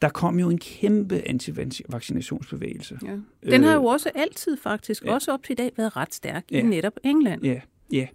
[0.02, 2.98] Der kom jo en kæmpe antivaccinationsbevægelse.
[3.04, 3.50] Ja.
[3.50, 5.08] Den har jo Øh, også altid faktisk, ja.
[5.08, 5.14] ja.
[5.14, 6.58] også op til i dag, været ret stærk Ja.
[6.58, 7.44] i netop England.
[7.44, 7.60] Ja,
[7.92, 8.06] ja.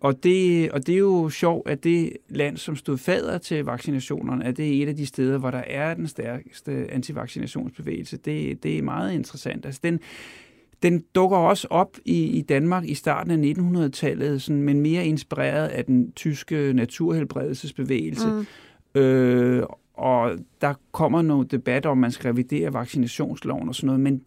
[0.00, 4.44] Og det, og det er jo sjovt, at det land, som stod fader til vaccinationerne,
[4.44, 8.16] at det er et af de steder, hvor der er den stærkeste antivaccinationsbevægelse.
[8.16, 9.66] Det, det er meget interessant.
[9.66, 10.00] Altså den,
[10.82, 13.52] den dukker også op i, i Danmark i starten af
[13.86, 18.26] 1900-tallet, sådan, men mere inspireret af den tyske naturhelbredelsesbevægelse.
[18.94, 19.00] Mm.
[19.00, 19.62] Øh,
[20.00, 24.22] og der kommer noget debat om, man skal revidere vaccinationsloven og sådan noget, men,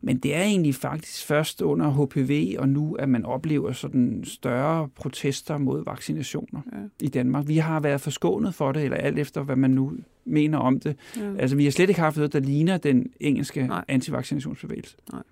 [0.00, 4.88] men det er egentlig faktisk først under HPV og nu, at man oplever sådan større
[4.88, 6.78] protester mod vaccinationer ja.
[7.00, 7.48] i Danmark.
[7.48, 9.92] Vi har været forskånet for det, eller alt efter, hvad man nu
[10.24, 10.96] mener om det.
[11.16, 11.34] Ja.
[11.38, 13.84] Altså, vi har slet ikke haft noget, der ligner den engelske Nej.
[13.88, 14.96] antivaccinationsbevægelse.
[15.12, 15.22] Nej.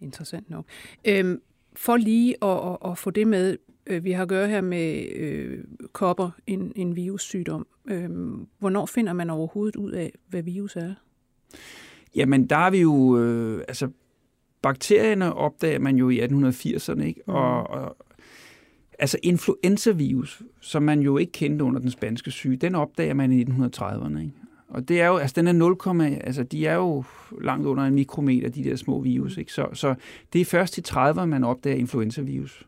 [0.00, 0.64] Interessant nok.
[1.04, 1.40] Øhm,
[1.76, 5.06] for lige at, at, at få det med, øh, vi har at gøre her med
[5.16, 7.66] øh, kopper, en, en virussygdom.
[7.88, 10.94] Øhm, hvornår finder man overhovedet ud af, hvad virus er?
[12.14, 13.18] Jamen, der er vi jo...
[13.18, 13.88] Øh, altså,
[14.62, 17.22] bakterierne opdager man jo i 1880'erne, ikke?
[17.26, 17.34] Mm.
[17.34, 17.96] Og, og
[18.98, 23.44] altså influenzavirus, som man jo ikke kendte under den spanske syge, den opdager man i
[23.44, 24.32] 1930'erne, ikke?
[24.68, 25.76] Og det er jo, altså den er 0,
[26.20, 27.04] altså de er jo
[27.40, 29.52] langt under en mikrometer, de der små virus, ikke?
[29.52, 29.94] Så, så
[30.32, 32.66] det er først i 30'erne, man opdager influenzavirus.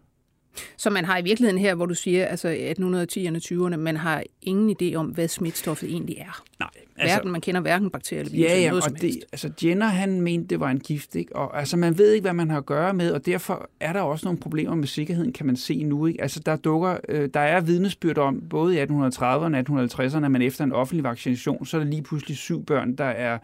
[0.77, 4.77] Så man har i virkeligheden her, hvor du siger, altså 1810'erne, 20'erne, man har ingen
[4.83, 6.43] idé om, hvad smitstoffet egentlig er.
[6.61, 6.69] Nej.
[6.97, 9.87] Altså, hverken, man kender hverken bakterier eller virus ja, ja, noget og det, altså Jenner,
[9.87, 11.37] han mente, det var en gift, ikke?
[11.37, 14.01] Og altså, man ved ikke, hvad man har at gøre med, og derfor er der
[14.01, 16.23] også nogle problemer med sikkerheden, kan man se nu, ikke?
[16.23, 20.65] Altså, der dukker, øh, der er vidnesbyrd om, både i 1830'erne og 1850'erne, men efter
[20.65, 23.39] en offentlig vaccination, så er der lige pludselig syv børn, der er,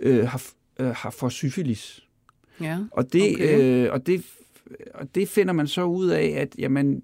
[0.00, 0.42] øh, har,
[0.78, 2.02] øh, har for syfilis.
[2.60, 3.60] Ja, og det, okay.
[3.60, 4.24] øh, og det
[4.94, 7.02] og det finder man så ud af, at jamen,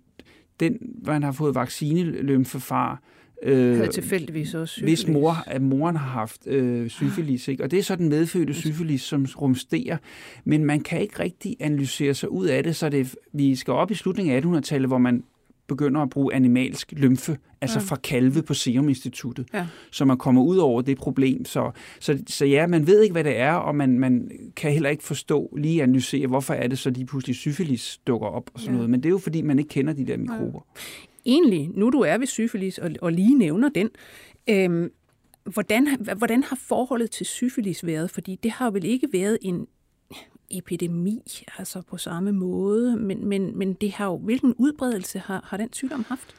[0.60, 2.98] den, man har fået vaccinelymfe fra,
[3.42, 5.02] øh, havde tilfældigvis også syfilis.
[5.02, 7.48] Hvis mor, at moren har haft øh, syfilis.
[7.48, 7.64] Ikke?
[7.64, 9.96] Og det er så den medfødte syfilis, som rumsterer.
[10.44, 13.90] Men man kan ikke rigtig analysere sig ud af det, så det, vi skal op
[13.90, 15.24] i slutningen af 1800-tallet, hvor man
[15.72, 17.84] begynder at bruge animalsk lymfe, altså ja.
[17.84, 19.66] fra kalve på Serum Instituttet, ja.
[19.90, 21.44] så man kommer ud over det problem.
[21.44, 24.90] Så, så, så ja, man ved ikke, hvad det er, og man, man kan heller
[24.90, 28.72] ikke forstå, lige analysere, hvorfor er det så lige pludselig syfilis dukker op og sådan
[28.72, 28.76] ja.
[28.76, 28.90] noget.
[28.90, 30.66] Men det er jo fordi, man ikke kender de der mikrober.
[30.76, 31.30] Ja.
[31.32, 33.88] Egentlig, nu du er ved syfilis og, og lige nævner den,
[34.50, 34.90] øhm,
[35.44, 38.10] hvordan, hvordan har forholdet til syfilis været?
[38.10, 39.66] Fordi det har vel ikke været en
[40.52, 41.22] epidemi,
[41.58, 45.72] altså på samme måde, men, men, men det har jo, hvilken udbredelse har, har den
[45.72, 46.34] sygdom haft?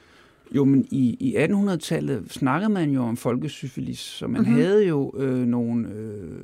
[0.55, 4.55] Jo, men i, i 1800-tallet snakkede man jo om folkesyfilis, så man mm-hmm.
[4.55, 6.43] havde jo øh, nogle øh,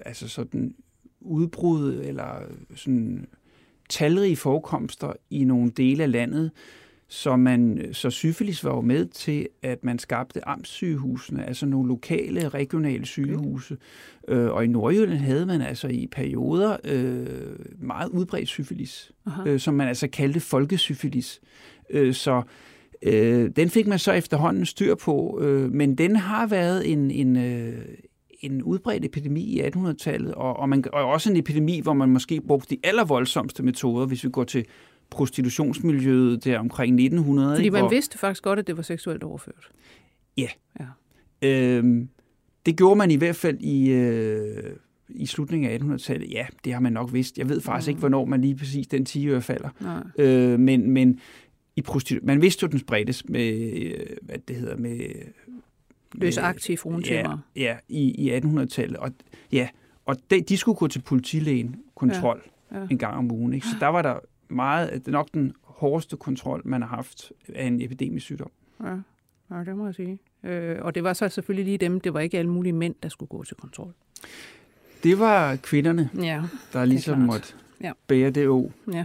[0.00, 0.74] altså sådan
[1.20, 2.42] udbrud eller
[2.74, 3.26] sådan
[3.88, 6.50] talrige forekomster i nogle dele af landet,
[7.10, 12.48] så, man, så syfilis var jo med til, at man skabte amtssygehusene, altså nogle lokale,
[12.48, 13.76] regionale sygehuse.
[14.22, 14.36] Okay.
[14.36, 17.26] Øh, og i Nordjylland havde man altså i perioder øh,
[17.78, 19.12] meget udbredt syfilis,
[19.46, 21.40] øh, som man altså kaldte folkesyfilis.
[21.90, 22.42] Øh, så
[23.02, 27.36] øh, den fik man så efterhånden styr på, øh, men den har været en, en,
[27.36, 27.84] øh,
[28.40, 32.40] en udbredt epidemi i 1800-tallet, og, og, man, og også en epidemi, hvor man måske
[32.40, 34.66] brugte de allervoldsomste metoder, hvis vi går til
[35.10, 37.56] prostitutionsmiljøet der omkring 1900.
[37.56, 37.90] Fordi man hvor...
[37.90, 39.70] vidste faktisk godt, at det var seksuelt overført.
[40.36, 40.48] Ja.
[40.80, 40.86] ja.
[41.42, 42.08] Øhm,
[42.66, 44.76] det gjorde man i hvert fald i, øh,
[45.08, 46.30] i slutningen af 1800-tallet.
[46.30, 47.38] Ja, det har man nok vidst.
[47.38, 47.90] Jeg ved faktisk mm.
[47.90, 49.68] ikke, hvornår man lige præcis den 10 øre falder.
[49.80, 50.02] Nej.
[50.18, 51.20] Øh, men, men
[51.76, 55.00] i prostitu- man vidste jo, den spredtes med, øh, hvad det hedder, med...
[56.14, 57.38] Løsaktive fruentømmer.
[57.56, 58.96] Ja, ja, i, i 1800-tallet.
[58.96, 59.10] Og,
[59.52, 59.68] ja,
[60.06, 62.42] og de, de skulle gå til politilægen kontrol
[62.72, 62.78] ja.
[62.78, 62.86] Ja.
[62.90, 63.52] en gang om ugen.
[63.52, 63.66] Ikke?
[63.66, 64.18] Så der var der
[64.50, 68.50] meget, er nok den hårdeste kontrol, man har haft af en epidemisk sygdom.
[68.84, 68.96] Ja,
[69.50, 70.18] ja det må jeg sige.
[70.42, 73.08] Øh, og det var så selvfølgelig lige dem, det var ikke alle mulige mænd, der
[73.08, 73.92] skulle gå til kontrol.
[75.02, 77.92] Det var kvinderne, ja, der ligesom måtte ja.
[78.06, 78.72] bære det å.
[78.92, 79.04] Ja.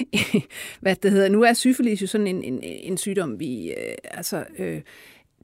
[0.80, 4.44] Hvad det hedder, nu er syfilis jo sådan en, en, en sygdom, vi øh, altså...
[4.58, 4.80] Øh,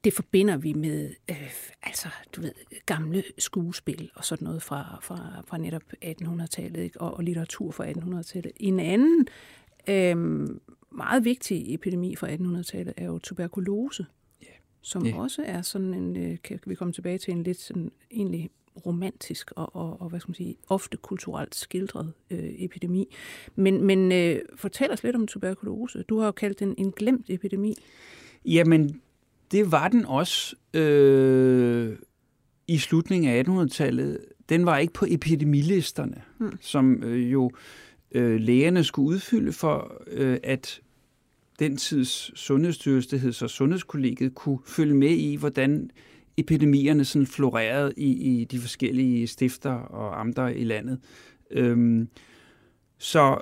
[0.05, 1.51] det forbinder vi med øh,
[1.83, 2.53] altså, du ved,
[2.87, 7.01] gamle skuespil og sådan noget fra, fra, fra netop 1800-tallet ikke?
[7.01, 8.53] Og, og litteratur fra 1800-tallet.
[8.57, 9.27] En anden
[9.89, 10.17] øh,
[10.93, 14.07] meget vigtig epidemi fra 1800-tallet er jo tuberkulose,
[14.43, 14.55] yeah.
[14.83, 15.19] som yeah.
[15.19, 18.51] også er sådan en, øh, kan vi komme tilbage til en lidt sådan egentlig
[18.87, 23.17] romantisk og, og, og hvad skal man sige, ofte kulturelt skildret øh, epidemi.
[23.55, 26.03] Men, men øh, fortæl os lidt om tuberkulose.
[26.03, 27.75] Du har jo kaldt den en glemt epidemi.
[28.45, 29.01] Jamen,
[29.53, 31.97] det var den også øh,
[32.69, 34.19] i slutningen af 1800-tallet.
[34.49, 36.59] Den var ikke på epidemilisterne, hmm.
[36.61, 37.51] som øh, jo
[38.13, 40.81] øh, lægerne skulle udfylde for, øh, at
[41.59, 45.91] den tids sundhedsstyrelse, det hed så Sundhedskollegiet, kunne følge med i, hvordan
[46.37, 51.01] epidemierne sådan florerede i, i de forskellige stifter og amter i landet.
[51.51, 52.09] Øhm,
[52.99, 53.41] så,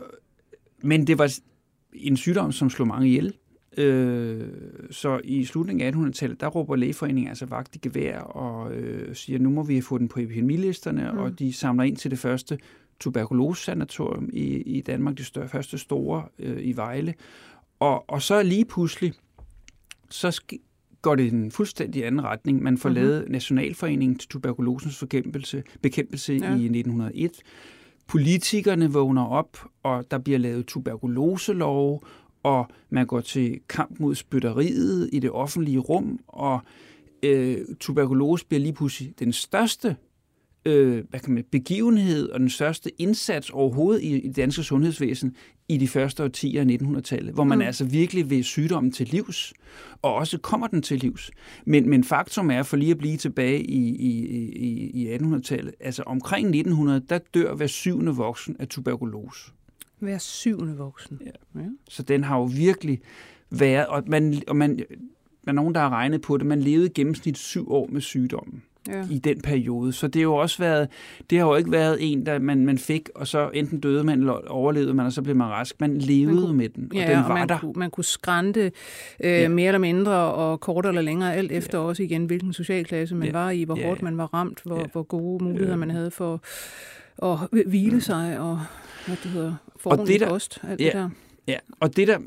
[0.82, 1.38] men det var
[1.92, 3.34] en sygdom, som slog mange ihjel.
[3.76, 4.48] Øh,
[4.90, 9.38] så i slutningen af 1800-tallet, der råber lægeforeningen altså vagt i gevær og øh, siger,
[9.38, 11.18] nu må vi få den på epidemilisterne, mm.
[11.18, 12.58] og de samler ind til det første
[13.00, 17.14] tuberkulosesanatorium i, i Danmark, det større, første store øh, i Vejle.
[17.80, 19.12] Og, og så lige pludselig,
[20.10, 20.58] så sk-
[21.02, 22.62] går det i en fuldstændig anden retning.
[22.62, 23.02] Man får mm-hmm.
[23.02, 26.38] lavet Nationalforeningen til tuberkulosens bekæmpelse, bekæmpelse ja.
[26.38, 27.32] i 1901.
[28.06, 32.04] Politikerne vågner op, og der bliver lavet tuberkuloselov,
[32.46, 36.60] og man går til kamp mod spytteriet i det offentlige rum, og
[37.22, 39.96] øh, tuberkulose bliver lige pludselig den største
[40.66, 45.36] øh, hvad kan man, begivenhed og den største indsats overhovedet i, i det danske sundhedsvæsen
[45.68, 47.64] i de første årtier af 1900-tallet, hvor man mm.
[47.64, 49.52] altså virkelig vil sygdommen til livs,
[50.02, 51.30] og også kommer den til livs.
[51.64, 56.02] Men, men faktum er, for lige at blive tilbage i, i, i, i 1800-tallet, altså
[56.02, 59.52] omkring 1900, der dør hver syvende voksen af tuberkulose.
[59.98, 61.20] Hver syvende voksen?
[61.26, 61.60] Ja.
[61.60, 61.66] ja.
[61.88, 63.00] Så den har jo virkelig
[63.50, 64.84] været, og man, og man, der
[65.46, 69.04] er nogen, der har regnet på det, man levede gennemsnit syv år med sygdommen ja.
[69.10, 69.92] i den periode.
[69.92, 70.88] Så det har jo også været,
[71.30, 74.18] det har jo ikke været en, der man, man fik, og så enten døde man,
[74.18, 75.80] eller overlevede man, og så blev man rask.
[75.80, 77.58] Man levede man kunne, med den, og ja, den var og man der.
[77.58, 78.60] Kunne, man kunne skrænte
[79.20, 79.48] øh, ja.
[79.48, 81.84] mere eller mindre, og kortere eller længere, alt efter ja.
[81.84, 83.32] også igen, hvilken socialklasse man ja.
[83.32, 83.86] var i, hvor ja.
[83.86, 84.86] hårdt man var ramt, hvor, ja.
[84.92, 85.76] hvor gode muligheder ja.
[85.76, 86.42] man havde for
[87.22, 88.60] at hvile sig, og
[89.06, 91.10] hvad det hedder, og det der, kost, alt ja, det der.
[91.46, 92.18] Ja, og det der,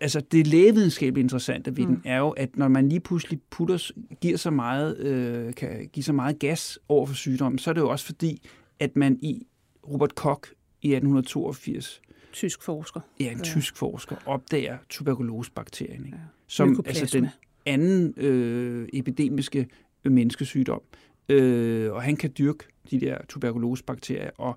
[0.00, 1.94] altså det lægevidenskabeligt interessante ved mm.
[1.94, 6.04] den er jo, at når man lige pludselig putter, giver så meget, øh, kan give
[6.04, 8.42] så meget gas over for sygdommen, så er det jo også fordi,
[8.80, 9.46] at man i
[9.88, 10.52] Robert Koch
[10.82, 12.00] i 1882
[12.32, 13.00] tysk forsker.
[13.20, 13.42] Ja, en ja.
[13.42, 16.18] tysk forsker opdager tuberkulosebakterien, ikke?
[16.18, 16.24] Ja.
[16.46, 17.28] som altså den
[17.66, 19.66] anden øh, epidemiske
[20.04, 20.82] menneskesygdom.
[21.28, 24.30] Øh, og han kan dyrke de der tuberkulosebakterier.
[24.38, 24.56] Og,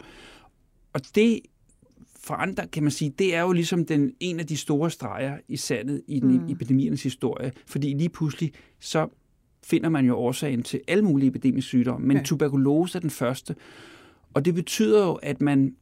[0.94, 1.40] og det
[2.24, 5.38] for andre kan man sige, det er jo ligesom den, en af de store streger
[5.48, 6.50] i sandet i den mm.
[6.50, 9.08] epidemiernes historie, fordi lige pludselig så
[9.64, 12.24] finder man jo årsagen til alle mulige epidemiske sygdomme, men ja.
[12.24, 13.56] tuberkulose er den første.
[14.34, 15.76] Og det betyder jo, at man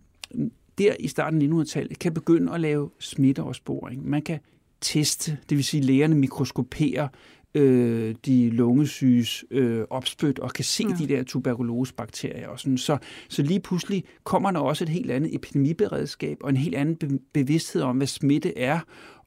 [0.78, 4.10] der i starten af 1900-tallet kan begynde at lave smitteopsporing.
[4.10, 4.40] Man kan
[4.82, 7.08] teste, det vil sige lægerne mikroskoperer
[7.56, 10.96] øh, de lungesyges øh, opspyt og kan se ja.
[10.96, 12.48] de der tuberkulosebakterier.
[12.48, 12.78] Og sådan.
[12.78, 12.98] Så,
[13.30, 17.20] så lige pludselig kommer der også et helt andet epidemiberedskab og en helt anden be-
[17.34, 18.80] bevidsthed om, hvad smitte er,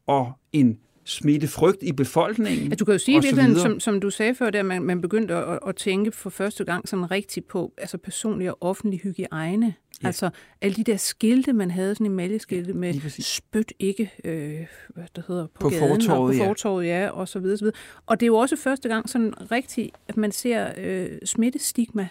[0.07, 2.69] og en smittefrygt i befolkningen.
[2.69, 5.35] Ja, du kan jo sige, at som, som du sagde før, at man, man begyndte
[5.35, 9.75] at, at tænke for første gang sådan rigtigt på altså personlig og offentlig hygiejne.
[10.03, 10.07] Ja.
[10.07, 14.67] Altså alle de der skilte, man havde, sådan en maljeskilte ja, med spyt ikke, øh,
[14.89, 17.03] hvad det hedder, på, på gaden, fortorvet, på fortorvet, ja.
[17.03, 17.77] ja, og så videre, så videre.
[18.07, 22.09] Og det er jo også første gang sådan rigtigt, at man ser øh, smittestigma.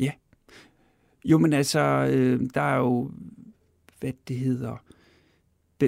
[0.00, 0.12] Ja.
[1.24, 1.80] Jo, men altså,
[2.12, 3.10] øh, der er jo,
[4.00, 4.82] hvad det hedder,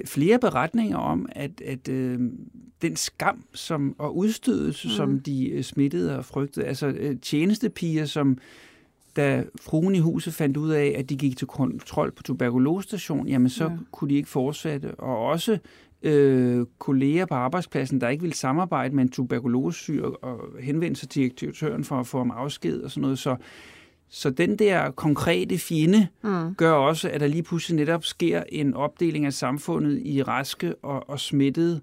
[0.06, 2.18] flere beretninger om, at, at øh,
[2.82, 4.92] den skam som, og udstødelse, mm.
[4.92, 8.38] som de øh, smittede og frygtede, altså øh, tjenestepiger, som
[9.16, 13.48] da fruen i huset fandt ud af, at de gik til kontrol på tuberkulosestation, jamen
[13.48, 13.70] så ja.
[13.92, 14.94] kunne de ikke fortsætte.
[14.94, 15.58] Og også
[16.02, 21.30] øh, kolleger på arbejdspladsen, der ikke ville samarbejde med en tuberkulosesyg og, henvende sig til
[21.30, 23.18] direktøren for at få ham afsked og sådan noget.
[23.18, 23.36] Så
[24.14, 26.54] så den der konkrete fjende mm.
[26.54, 31.10] gør også, at der lige pludselig netop sker en opdeling af samfundet i raske og,
[31.10, 31.80] og smittede,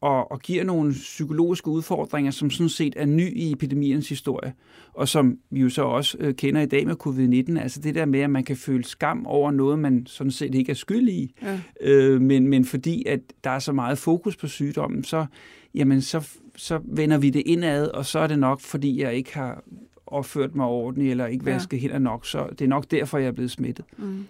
[0.00, 4.54] og, og giver nogle psykologiske udfordringer, som sådan set er ny i epidemiens historie,
[4.94, 7.62] og som vi jo så også øh, kender i dag med covid-19.
[7.62, 10.70] Altså det der med, at man kan føle skam over noget, man sådan set ikke
[10.70, 11.60] er skyld i, ja.
[11.80, 15.26] øh, men, men fordi at der er så meget fokus på sygdommen, så,
[15.74, 19.34] jamen, så, så vender vi det indad, og så er det nok, fordi jeg ikke
[19.34, 19.64] har
[20.06, 21.80] opført mig ordentligt, eller ikke vasket ja.
[21.80, 23.84] hænder nok, så det er nok derfor, jeg er blevet smittet.
[23.96, 24.26] Mm.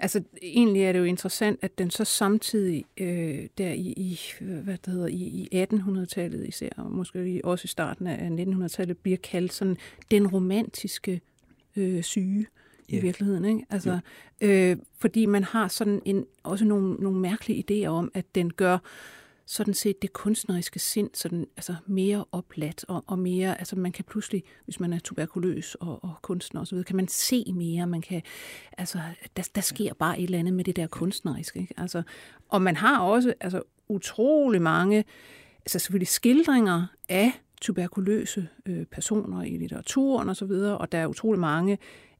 [0.00, 4.78] Altså, egentlig er det jo interessant, at den så samtidig øh, der i, i, hvad
[4.84, 9.52] det hedder, i, i 1800-tallet især, og måske også i starten af 1900-tallet, bliver kaldt
[9.52, 9.76] sådan
[10.10, 11.20] den romantiske
[11.76, 12.46] øh, syge yeah.
[12.88, 13.44] i virkeligheden.
[13.44, 13.60] Ikke?
[13.70, 13.98] Altså,
[14.42, 14.70] yeah.
[14.70, 18.74] øh, fordi man har sådan en, også nogle, nogle mærkelige idéer om, at den gør
[18.74, 18.80] øh,
[19.46, 24.04] sådan set det kunstneriske sind sådan, altså mere opladt og, og mere, altså man kan
[24.04, 28.22] pludselig, hvis man er tuberkuløs og, og kunstner osv., kan man se mere, man kan,
[28.78, 28.98] altså
[29.36, 31.74] der, der sker bare et eller andet med det der kunstneriske, ikke?
[31.76, 32.02] Altså,
[32.48, 35.04] og man har også altså utrolig mange,
[35.60, 41.40] altså selvfølgelig skildringer af tuberkuløse øh, personer i litteraturen osv., og, og der er utrolig
[41.40, 41.78] mange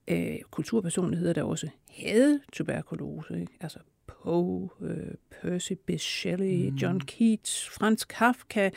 [0.09, 1.69] øh, kulturpersonligheder, der også
[2.05, 3.41] havde tuberkulose.
[3.41, 3.53] Ikke?
[3.61, 3.79] Altså
[4.27, 6.77] Poe, øh, Percy Bysshe Shelley, mm.
[6.77, 8.71] John Keats, Franz Kafka,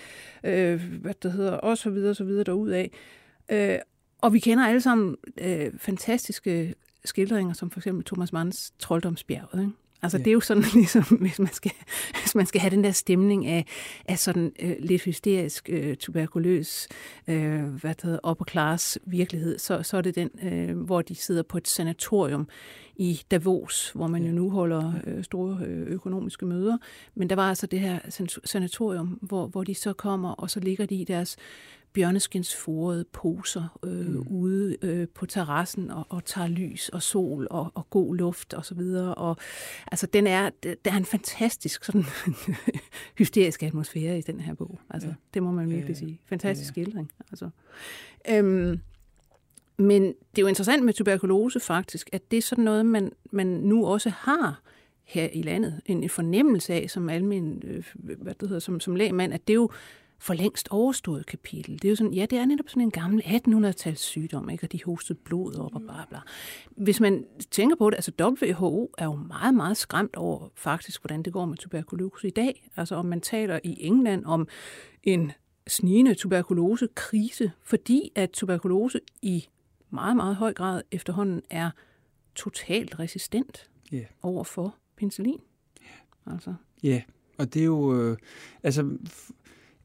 [0.43, 2.85] øh, hvad det hedder, og så videre, så videre derudad.
[3.51, 3.79] Øh,
[4.21, 9.61] og vi kender alle sammen øh, fantastiske skildringer, som for eksempel Thomas Manns Trolddomsbjerget.
[9.61, 9.71] Ikke?
[10.01, 10.23] Altså ja.
[10.23, 11.71] det er jo sådan ligesom, hvis man skal,
[12.21, 13.65] hvis man skal have den der stemning af,
[14.05, 16.87] af sådan øh, lidt hysterisk, øh, tuberkuløs,
[17.27, 21.15] øh, hvad det hedder, upper class virkelighed, så, så er det den, øh, hvor de
[21.15, 22.47] sidder på et sanatorium
[22.99, 26.77] i Davos, hvor man jo nu holder øh, store øh, økonomiske møder.
[27.15, 27.99] Men der var altså det her
[28.45, 31.37] sanatorium, hvor, hvor de så kommer, og så ligger de i deres
[31.93, 34.27] bjørneskinsforede poser øh, mm.
[34.27, 38.65] ude øh, på terrassen og, og tager lys og sol og, og god luft og
[38.65, 39.15] så videre.
[39.15, 39.37] Og,
[39.91, 42.05] altså, den er, der er en fantastisk sådan
[43.19, 44.79] hysterisk atmosfære i den her bog.
[44.89, 45.15] Altså, ja.
[45.33, 45.99] Det må man virkelig ja.
[45.99, 46.21] sige.
[46.25, 46.71] Fantastisk ja.
[46.71, 47.11] skildring.
[47.31, 47.49] Altså.
[48.29, 48.79] Øhm,
[49.79, 53.47] men det er jo interessant med tuberkulose faktisk, at det er sådan noget, man, man
[53.47, 54.61] nu også har
[55.03, 55.81] her i landet.
[55.85, 59.55] En fornemmelse af, som almen, øh, hvad det hedder, som, som lægmand, at det er
[59.55, 59.69] jo
[60.19, 61.73] for længst overstået kapitel.
[61.73, 64.63] Det er jo sådan, ja, det er netop sådan en gammel 1800-tals sygdom, ikke?
[64.63, 66.19] og de hostede blod op og bla bla.
[66.69, 71.23] Hvis man tænker på det, altså WHO er jo meget, meget skræmt over faktisk, hvordan
[71.23, 72.69] det går med tuberkulose i dag.
[72.75, 74.47] Altså om man taler i England om
[75.03, 75.31] en
[75.67, 79.47] snigende tuberkulosekrise, fordi at tuberkulose i
[79.89, 81.71] meget, meget høj grad efterhånden er
[82.35, 84.05] totalt resistent yeah.
[84.21, 85.39] over for penicillin.
[85.81, 86.33] Yeah.
[86.35, 86.53] Altså.
[86.83, 87.01] Ja,
[87.37, 88.01] og det er jo...
[88.01, 88.17] Øh,
[88.63, 88.97] altså,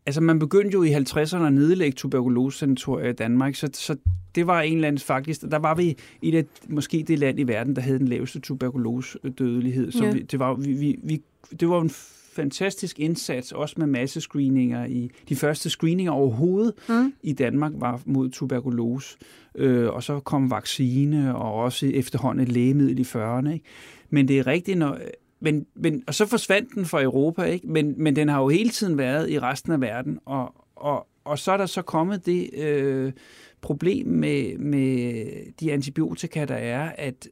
[0.06, 3.96] altså, man begyndte jo i 50'erne at nedlægge tuberkulosecentorier i Danmark, så, så
[4.34, 5.40] det var en eller anden faktisk...
[5.40, 9.92] Der var vi i det, måske det land i verden, der havde den laveste tuberkulosedødelighed.
[9.92, 10.12] Så ja.
[10.12, 11.22] vi, det, var, vi, vi, vi,
[11.60, 11.90] det var en
[12.34, 14.84] fantastisk indsats, også med massescreeninger.
[14.84, 17.12] I, de første screeninger overhovedet mm.
[17.22, 19.16] i Danmark var mod tuberkulose.
[19.54, 23.50] Øh, og så kom vaccine, og også efterhånden et lægemiddel i 40'erne.
[23.50, 23.64] Ikke?
[24.10, 24.98] Men det er rigtigt, når,
[25.40, 27.66] men, men, og så forsvandt den fra Europa, ikke?
[27.66, 31.38] Men, men den har jo hele tiden været i resten af verden, og, og, og
[31.38, 33.12] så er der så kommet det øh,
[33.60, 35.24] problem med, med
[35.60, 37.28] de antibiotika, der er, at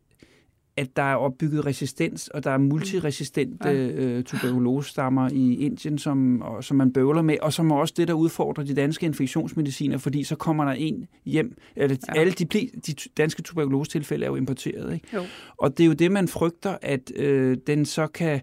[0.76, 3.74] at der er opbygget resistens, og der er multiresistente ja.
[3.74, 8.08] øh, tuberkulosestammer i Indien, som, og, som man bøvler med, og som er også det,
[8.08, 11.56] der udfordrer de danske infektionsmediciner, fordi så kommer der en hjem.
[11.76, 12.20] Eller, ja.
[12.20, 12.44] Alle de,
[12.86, 14.94] de danske tuberkulosetilfælde er jo importeret.
[14.94, 15.06] Ikke?
[15.14, 15.22] Jo.
[15.56, 18.40] Og det er jo det, man frygter, at øh, den så kan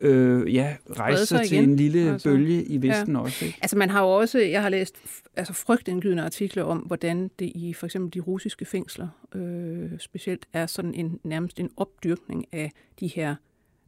[0.00, 3.20] øh, ja, rejse sig til en lille altså, bølge i Vesten ja.
[3.20, 3.44] også.
[3.44, 3.58] Ikke?
[3.62, 4.96] Altså man har jo også, jeg har læst
[5.36, 10.66] altså frygtindgydende artikler om, hvordan det i for eksempel de russiske fængsler øh, specielt er
[10.66, 13.34] sådan en nærmest en opdyrkning af de her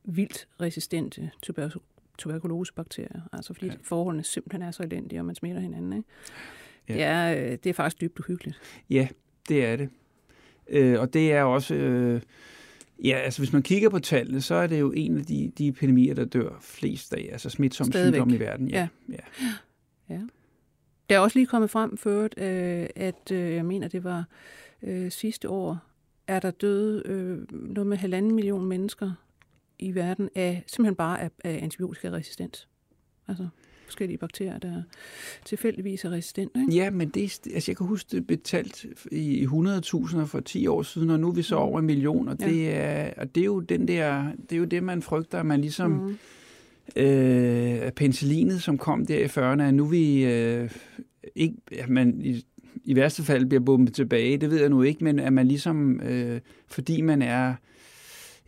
[0.04, 1.68] vildt resistente tuber
[2.18, 3.20] tuberkulosebakterier.
[3.32, 3.72] Altså fordi ja.
[3.82, 5.92] forholdene simpelthen er så elendige, og man smitter hinanden.
[5.92, 6.08] Ikke?
[6.88, 6.94] Ja.
[6.94, 8.60] Det, er, øh, det er faktisk dybt uhyggeligt.
[8.90, 9.08] Ja,
[9.48, 9.88] det er det.
[10.68, 11.74] Øh, og det er også...
[11.74, 12.20] Øh,
[13.04, 15.68] Ja, altså hvis man kigger på tallene, så er det jo en af de, de
[15.68, 18.68] epidemier, der dør flest af, altså smitsomme sygdomme i verden.
[18.68, 18.88] Ja.
[19.08, 19.14] Ja.
[20.08, 20.14] ja.
[20.14, 20.20] ja.
[21.08, 24.24] Det er også lige kommet frem før, øh, at øh, jeg mener, det var
[24.82, 25.78] øh, sidste år,
[26.26, 29.12] er der døde øh, noget med halvanden million mennesker
[29.78, 32.68] i verden af simpelthen bare af, af antibiotikaresistens.
[33.28, 33.48] Altså
[33.88, 34.82] forskellige bakterier, der
[35.44, 36.60] tilfældigvis er resistente.
[36.60, 36.72] Ikke?
[36.72, 41.10] Ja, men det, altså jeg kan huske, det betalt i 100.000 for 10 år siden,
[41.10, 41.62] og nu er vi så mm.
[41.62, 42.46] over en million, og, ja.
[42.46, 45.46] det, er, og det, er jo den der, det er jo det, man frygter, at
[45.46, 45.90] man ligesom...
[45.90, 46.18] Mm.
[46.96, 50.70] Øh, penicillinet, som kom der i 40'erne, at nu vi øh,
[51.34, 52.44] ikke, at man i,
[52.84, 56.00] i værste fald bliver bombet tilbage, det ved jeg nu ikke, men at man ligesom,
[56.00, 57.54] øh, fordi man er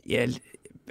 [0.08, 0.26] ja,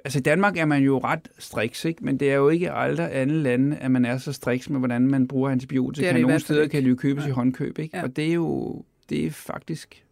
[0.05, 2.05] altså i Danmark er man jo ret striks, ikke?
[2.05, 5.07] men det er jo ikke aldrig andre lande, at man er så striks med, hvordan
[5.07, 6.07] man bruger antibiotika.
[6.07, 6.71] Det det Nogle steder ikke.
[6.71, 7.29] kan det jo købes ja.
[7.29, 7.97] i håndkøb, ikke?
[7.97, 8.03] Ja.
[8.03, 10.03] og det er jo det er faktisk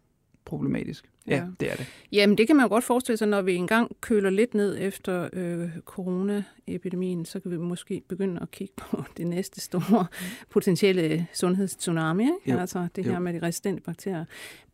[0.44, 1.04] problematisk.
[1.26, 1.86] Ja, ja, det er det.
[2.12, 5.68] Jamen, det kan man godt forestille sig, når vi engang køler lidt ned efter øh,
[5.84, 10.06] coronaepidemien, så kan vi måske begynde at kigge på det næste store
[10.50, 12.60] potentielle sundhedstsunami, ikke?
[12.60, 13.18] altså det her jo.
[13.18, 14.24] med de resistente bakterier.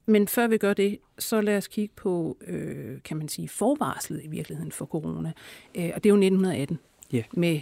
[0.07, 4.25] Men før vi gør det, så lad os kigge på, øh, kan man sige, forvarslet
[4.25, 5.33] i virkeligheden for corona.
[5.75, 6.79] Øh, og det er jo 1918
[7.15, 7.25] yeah.
[7.33, 7.61] med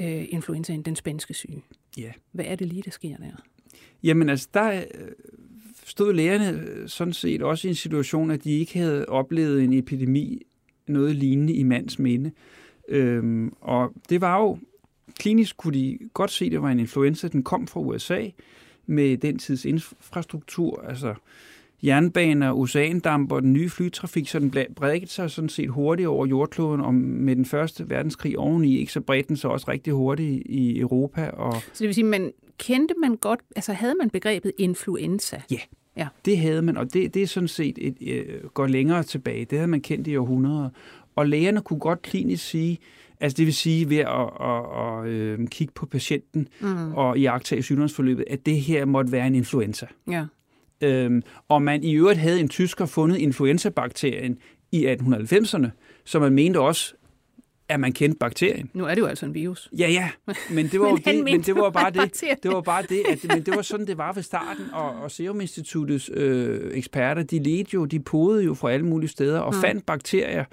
[0.00, 1.62] øh, influenzaen, den spanske syge.
[1.98, 2.12] Yeah.
[2.32, 3.42] Hvad er det lige, der sker der?
[4.02, 5.08] Jamen altså, der øh,
[5.84, 10.42] stod lægerne sådan set også i en situation, at de ikke havde oplevet en epidemi,
[10.86, 12.30] noget lignende i mands minde.
[12.88, 14.58] Øhm, og det var jo,
[15.18, 18.28] klinisk kunne de godt se, at det var en influenza, den kom fra USA,
[18.86, 21.14] med den tids infrastruktur, altså
[21.82, 26.80] jernbaner, oceandamp og den nye flytrafik, så den bredte sig sådan set hurtigt over jordkloden,
[26.80, 30.78] og med den første verdenskrig oveni, ikke, så bredte den sig også rigtig hurtigt i
[30.78, 31.28] Europa.
[31.28, 31.54] Og...
[31.54, 35.42] Så det vil sige, man kendte man godt, altså havde man begrebet influenza?
[35.50, 35.58] Ja,
[35.96, 36.08] ja.
[36.24, 39.44] det havde man, og det, det er sådan set et, øh, går længere tilbage.
[39.44, 40.68] Det havde man kendt i århundreder.
[41.16, 42.78] Og lægerne kunne godt klinisk sige,
[43.20, 46.92] Altså det vil sige ved at, at, at, øh, kigge på patienten mm.
[46.92, 49.86] og iagtage sygdomsforløbet, at det her måtte være en influenza.
[50.10, 50.26] Ja.
[50.82, 54.38] Øhm, og man i øvrigt havde en tysker fundet influenzabakterien
[54.72, 55.66] i 1890'erne,
[56.04, 56.94] som man mente også
[57.68, 58.70] at man kendte bakterien.
[58.74, 59.68] Nu er det jo altså en virus.
[59.78, 60.10] Ja, ja,
[60.50, 61.96] men det var, Men det, men det var bare det.
[62.00, 62.36] bakterie.
[62.42, 65.10] Det var bare det, at, men det var sådan, det var ved starten, og, og
[65.10, 69.54] Serum Instituttets øh, eksperter, de ledte jo, de podede jo fra alle mulige steder, og
[69.54, 69.60] Mm.
[69.60, 70.44] fandt bakterier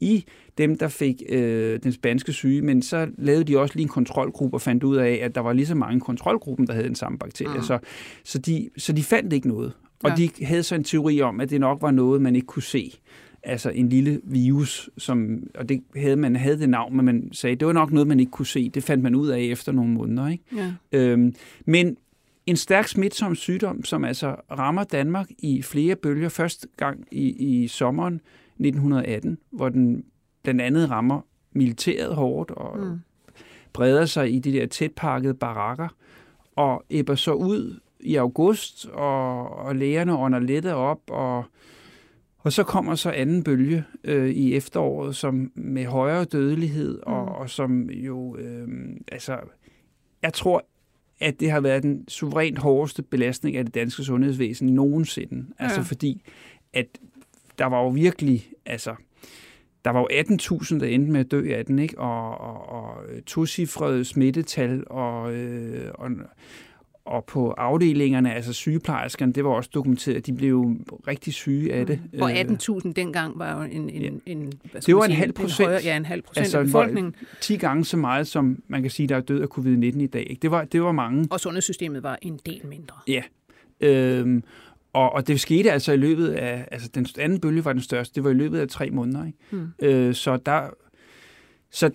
[0.00, 0.24] i
[0.58, 4.56] dem, der fik øh, den spanske syge, men så lavede de også lige en kontrolgruppe
[4.56, 6.94] og fandt ud af, at der var lige så mange i kontrolgruppen, der havde den
[6.94, 7.56] samme bakterie.
[7.56, 7.62] Mm.
[7.62, 7.78] Så,
[8.24, 9.72] så, de, så de fandt ikke noget.
[10.02, 10.14] Og Ja.
[10.16, 12.98] de havde så en teori om, at det nok var noget, man ikke kunne se.
[13.42, 17.56] Altså en lille virus, som, og det havde man havde det navn, men man sagde,
[17.56, 18.68] det var nok noget, man ikke kunne se.
[18.68, 20.28] Det fandt man ud af efter nogle måneder.
[20.28, 20.44] Ikke?
[20.56, 20.72] Ja.
[20.92, 21.34] Øhm,
[21.66, 21.96] men
[22.46, 26.28] en stærk smitsom sygdom, som altså rammer Danmark i flere bølger.
[26.28, 27.28] Første gang i,
[27.62, 28.20] i sommeren
[28.58, 30.04] 1918, hvor den
[30.42, 31.20] blandt andet rammer
[31.52, 32.98] militæret hårdt og Mm.
[33.72, 35.88] breder sig i de der tætpakkede barakker,
[36.56, 41.44] og æbber så ud i august, og, og lægerne ånder lettet op, og,
[42.38, 47.28] og så kommer så anden bølge øh, i efteråret, som med højere dødelighed, og, Mm.
[47.32, 48.68] og som jo, øh,
[49.12, 49.38] altså,
[50.22, 50.66] jeg tror,
[51.20, 55.46] at det har været den suverænt hårdeste belastning af det danske sundhedsvæsen nogensinde.
[55.58, 55.84] Altså Ja.
[55.84, 56.22] fordi,
[56.72, 56.86] at
[57.58, 58.94] der var jo virkelig, altså,
[59.84, 61.98] der var jo 18.000, der endte med at dø af den, ikke?
[61.98, 66.10] Og, og, og tocifrede smittetal, og, øh, og,
[67.04, 70.76] og på afdelingerne, altså sygeplejerskerne, det var også dokumenteret, at de blev jo
[71.08, 72.00] rigtig syge af det.
[72.12, 74.10] Øh, 18.000 dengang var jo en, en, Ja.
[74.26, 75.66] en hvad Det var en sige, halv procent.
[75.68, 77.14] højere, ja, en halv procent Altså, af befolkningen.
[77.40, 80.26] 10 gange så meget, som man kan sige, der er død af covid-19 i dag.
[80.30, 80.40] Ikke?
[80.42, 81.26] Det, var, det var mange.
[81.30, 82.94] Og sundhedssystemet var en del mindre.
[83.80, 84.42] Øhm,
[84.96, 88.14] og, og det skete altså i løbet af, altså den anden bølge var den største,
[88.14, 89.26] det var i løbet af tre måneder.
[89.26, 89.38] Ikke?
[89.50, 89.68] Mm.
[89.82, 90.70] Øh, så der,
[91.70, 91.90] så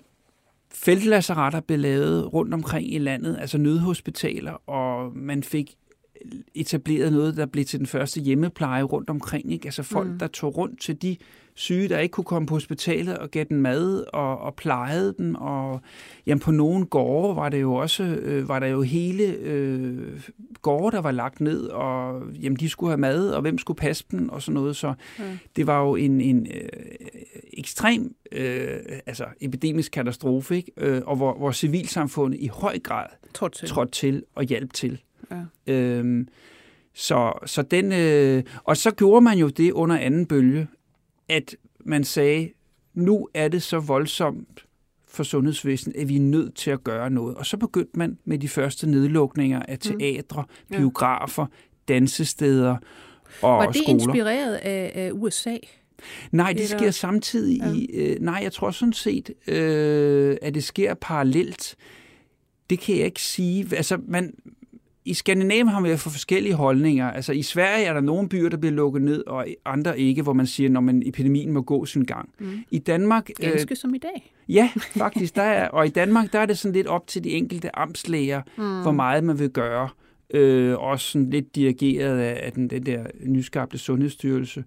[0.74, 5.78] feltlazaretter blev lavet rundt omkring i landet, altså nødhospitaler, og man fik
[6.56, 9.52] etableret noget, der blev til den første hjemmepleje rundt omkring.
[9.54, 9.66] Ikke?
[9.66, 10.14] Altså folk, Mm.
[10.14, 10.20] mm.
[10.20, 11.18] der tog rundt til de
[11.54, 15.36] syge, der ikke kunne komme på hospitalet og gav den mad og, og plejede den.
[15.36, 15.82] Og
[16.26, 20.22] jamen, på nogle gårde var det jo også, øh, var der jo hele øh,
[20.62, 24.04] gårde, der var lagt ned, og jamen, de skulle have mad, og hvem skulle passe
[24.12, 24.76] dem, og sådan noget.
[24.76, 25.24] Så Ja.
[25.56, 26.70] det var jo en, en øh,
[27.54, 28.68] ekstrem øh,
[29.06, 30.72] altså epidemisk katastrofe, ikke?
[30.78, 33.68] Øh, og hvor, hvor civilsamfundet i høj grad Trådt til.
[33.68, 35.02] trådte til og hjalp til.
[35.68, 35.74] Ja.
[35.74, 36.28] Øhm,
[36.94, 40.68] så, så den, øh, og så gjorde man jo det under anden bølge,
[41.30, 41.56] at
[41.86, 42.50] man sagde,
[42.94, 44.66] nu er det så voldsomt
[45.08, 47.36] for sundhedsvæsenet, at vi er nødt til at gøre noget.
[47.36, 50.78] Og så begyndte man med de første nedlukninger af teatre, Ja.
[50.78, 51.46] biografer,
[51.88, 52.78] dansesteder
[53.42, 53.90] og Var det skoler.
[53.90, 55.58] inspireret af, af USA?
[56.32, 57.74] Nej, det Eller- sker samtidig ja.
[57.74, 57.86] i...
[57.94, 61.76] Øh, nej, jeg tror sådan set, øh, at det sker parallelt.
[62.70, 63.76] Det kan jeg ikke sige.
[63.76, 64.34] Altså, man,
[65.06, 67.12] I Skandinavien har man for forskellige holdninger.
[67.12, 70.34] Altså, i Sverige er der nogle byer, der bliver lukket ned, og andre ikke, hvor
[70.34, 72.30] man siger, når man epidemien må gå sin gang.
[72.40, 72.52] Mm.
[72.72, 73.30] I Danmark...
[73.44, 74.34] Øh, Ganske som i dag.
[74.50, 75.36] ja, faktisk.
[75.36, 78.42] Der er, og i Danmark, der er det sådan lidt op til de enkelte amtslæger,
[78.58, 78.82] Mm.
[78.82, 79.90] hvor meget man vil gøre.
[80.34, 84.64] Øh, også sådan lidt dirigeret af, af den, den der nyskabte sundhedsstyrelse.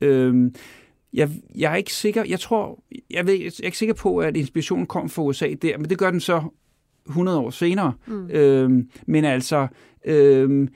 [0.00, 0.50] Øh,
[1.12, 4.36] jeg, jeg er ikke sikker, jeg tror, jeg, ved, jeg er ikke sikker på, at
[4.36, 6.42] inspirationen kom fra USA der, men det gør den så
[7.08, 7.92] 100 år senere.
[8.06, 8.30] Mm.
[8.30, 8.70] Øh,
[9.06, 9.66] men altså,
[10.04, 10.68] øh,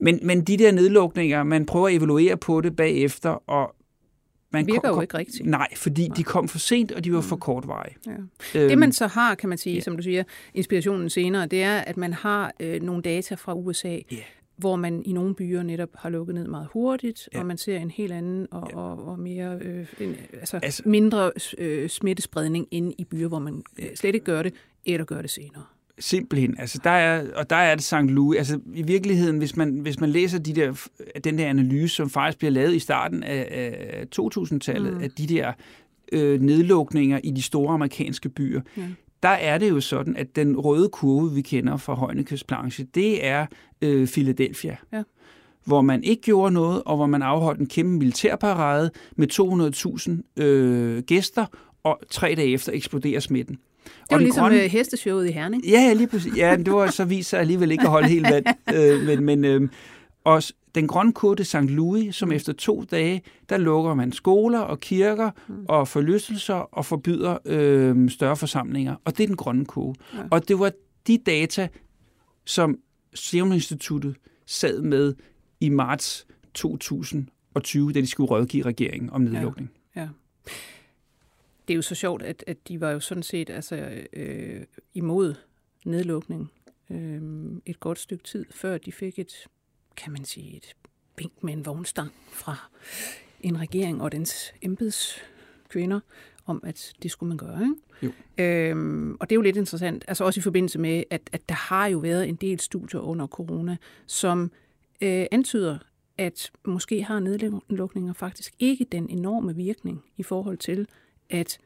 [0.00, 3.74] men, men de der nedlukninger, man prøver at evaluere på det bagefter, og
[4.52, 5.46] man Virker kom, jo kom, ikke rigtigt.
[5.46, 6.16] Nej, fordi Nej.
[6.16, 7.22] de kom for sent, og de var Mm.
[7.22, 7.96] for kortvarige.
[8.06, 8.10] Ja.
[8.60, 9.80] Øhm, Det man så har, kan man sige, ja.
[9.80, 10.22] som du siger,
[10.54, 14.16] inspirationen senere, det er, at man har øh, nogle data fra USA, Ja.
[14.56, 17.38] Hvor man i nogle byer netop har lukket ned meget hurtigt, Ja.
[17.40, 18.76] og man ser en helt anden og, Ja.
[18.78, 23.62] og, og mere øh, en, altså, Altså- mindre øh, smittespredning inde i byer, hvor man
[23.78, 24.54] øh, slet ikke gør det,
[24.84, 25.62] eller gør det senere.
[25.98, 26.56] Simpelthen.
[26.58, 27.94] Altså, der er, og der er det St.
[28.02, 28.38] Louis.
[28.38, 30.88] Altså, i virkeligheden, hvis man, hvis man læser de der,
[31.24, 34.98] den der analyse, som faktisk bliver lavet i starten af, af 2000-tallet, Mm.
[34.98, 35.04] mm.
[35.04, 35.52] af de der
[36.12, 38.82] øh, nedlukninger i de store amerikanske byer, Ja.
[39.26, 43.26] Der er det jo sådan, at den røde kurve, vi kender fra Højnekøs planche, det
[43.26, 43.46] er
[43.82, 44.76] øh, Philadelphia.
[44.92, 45.02] Ja.
[45.64, 49.28] Hvor man ikke gjorde noget, og hvor man afholdt en kæmpe militærparade med
[50.36, 51.46] 200.000 øh, gæster,
[51.84, 53.54] og tre dage efter eksploderer smitten.
[53.84, 54.68] Det var den ligesom grønne- grønne...
[54.68, 55.64] hesteshowet i Herning.
[55.64, 56.36] Ja, ja, lige præcis.
[56.36, 58.46] Ja, det var så vist sig alligevel ikke at holde helt vand.
[58.74, 59.68] Øh, men, men øh,
[60.24, 60.42] og
[60.76, 61.56] den grønne til St.
[61.56, 65.64] Louis, som efter to dage, der lukker man skoler og kirker Mm.
[65.68, 68.96] og forlystelser og forbyder øh, større forsamlinger.
[69.04, 69.94] Og det er den grønne kurve.
[70.14, 70.18] Ja.
[70.30, 70.72] Og det var
[71.06, 71.68] de data,
[72.44, 72.78] som
[73.14, 74.16] Serum Instituttet
[74.46, 75.14] sad med
[75.60, 79.70] i marts 2020, da de skulle rådgive regeringen om nedlukning.
[79.96, 80.08] Ja.
[81.68, 84.60] Det er jo så sjovt, at, at de var jo sådan set altså, øh,
[84.94, 85.34] imod
[85.84, 86.50] nedlukning
[86.90, 87.22] øh,
[87.66, 89.32] et godt stykke tid, før de fik et,
[89.96, 90.76] kan man sige, et
[91.16, 92.70] bink med en vognstang fra
[93.40, 96.00] en regering og dens embedskvinder
[96.46, 97.62] om, at det skulle man gøre.
[97.62, 97.74] Ikke?
[98.02, 98.44] Jo.
[98.44, 101.54] Øhm, og det er jo lidt interessant, altså også i forbindelse med, at, at der
[101.54, 103.76] har jo været en del studier under corona,
[104.06, 104.52] som
[105.00, 105.78] øh, antyder,
[106.18, 110.88] at måske har nedlukninger faktisk ikke den enorme virkning i forhold til
[111.30, 111.58] at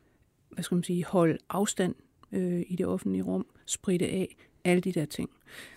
[0.51, 1.95] hvad skal man sige, holde afstand
[2.33, 5.31] øh, i det offentlige rum, spritte af, alle de der ting.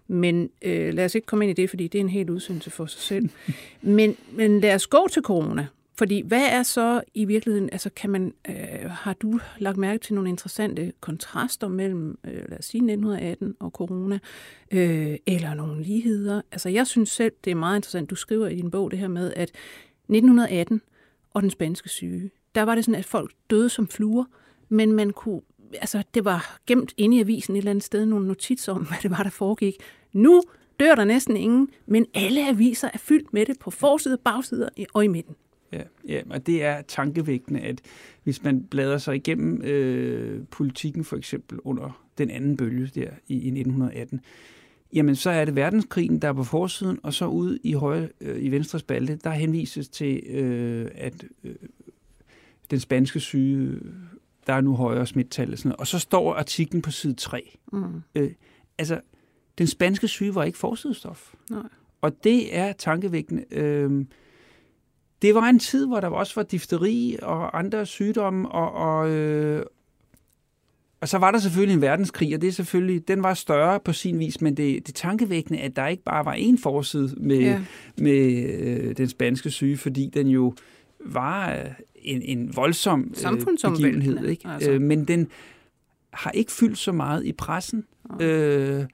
[0.08, 2.72] Men øh, lad os ikke komme ind i det, fordi det er en helt udsendelse
[2.72, 3.30] for sig selv.
[3.82, 5.68] men, men lad os gå til corona.
[5.98, 10.16] Fordi hvad er så i virkeligheden, altså kan man, øh, har du lagt mærke til
[10.16, 14.20] nogle interessante kontraster mellem, øh, lad os sige, 1918 og corona,
[14.72, 16.42] øh, eller nogle ligheder?
[16.52, 19.08] Altså jeg synes selv, det er meget interessant, du skriver i din bog det her
[19.08, 19.52] med, at
[20.10, 20.82] 1918
[21.34, 24.26] og den spanske syge, der var det sådan, at folk døde som fluer,
[24.70, 25.42] men man kunne,
[25.82, 28.97] altså det var gemt inde i avisen et eller andet sted, nogle notitser om, hvad
[29.03, 29.76] det var, der foregik.
[30.13, 30.43] Nu
[30.80, 35.03] dør der næsten ingen, men alle aviser er fyldt med det på forsider, bagsider og
[35.05, 35.36] i midten.
[35.71, 37.82] Ja, ja, og det er tankevækkende, at
[38.24, 43.34] hvis man bladrer sig igennem øh, politikken for eksempel under den anden bølge der i,
[43.34, 44.21] i 1918,
[44.93, 48.43] jamen så er det verdenskrigen, der er på forsiden, og så ude i højre, øh,
[48.43, 51.55] i venstre spalte, der henvises til, øh, at øh,
[52.71, 53.80] den spanske syge,
[54.48, 55.76] der er nu højere smittal og sådan.
[55.80, 57.58] Og så står artiklen på side 3.
[57.74, 58.02] Mm.
[58.16, 58.32] Øh,
[58.78, 59.02] altså,
[59.58, 61.34] den spanske syge var ikke forsidestof.
[61.50, 61.64] Nej.
[62.02, 63.44] Og det er tankevækkende.
[63.52, 64.06] Øh,
[65.22, 69.66] det var en tid, hvor der også var difteri og andre sygdomme, og, og, øh,
[71.02, 73.94] og så var der selvfølgelig en verdenskrig, og det er selvfølgelig, den var større på
[73.94, 77.62] sin vis, men det, det tankevækkende, at der ikke bare var én forside med, ja.
[77.98, 80.54] med øh, den spanske syge, fordi den jo
[81.06, 81.68] var
[82.06, 84.28] en, en voldsom øh, begivenhed.
[84.28, 84.47] Ikke?
[84.47, 84.72] Altså.
[84.72, 85.28] Øh, men den
[86.14, 87.86] har ikke fyldt så meget i pressen.
[88.20, 88.26] Ja.
[88.26, 88.86] Øh,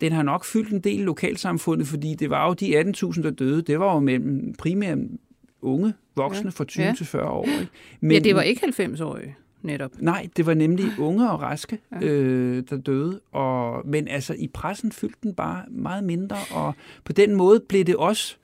[0.00, 3.30] den har nok fyldt en del i lokalsamfundet, fordi det var jo de 18.000, der
[3.30, 3.62] døde.
[3.62, 4.98] Det var jo mellem primært
[5.62, 6.50] unge voksne ja.
[6.50, 6.94] fra 20 ja.
[6.96, 7.44] til 40 år.
[7.44, 7.68] Ikke?
[8.00, 9.90] Men, ja, det var ikke 90-årige netop.
[9.98, 12.06] Nej, det var nemlig unge og raske, ja.
[12.06, 13.20] øh, der døde.
[13.32, 17.84] Og, men altså, i pressen fyldte den bare meget mindre, og på den måde blev
[17.84, 18.36] det også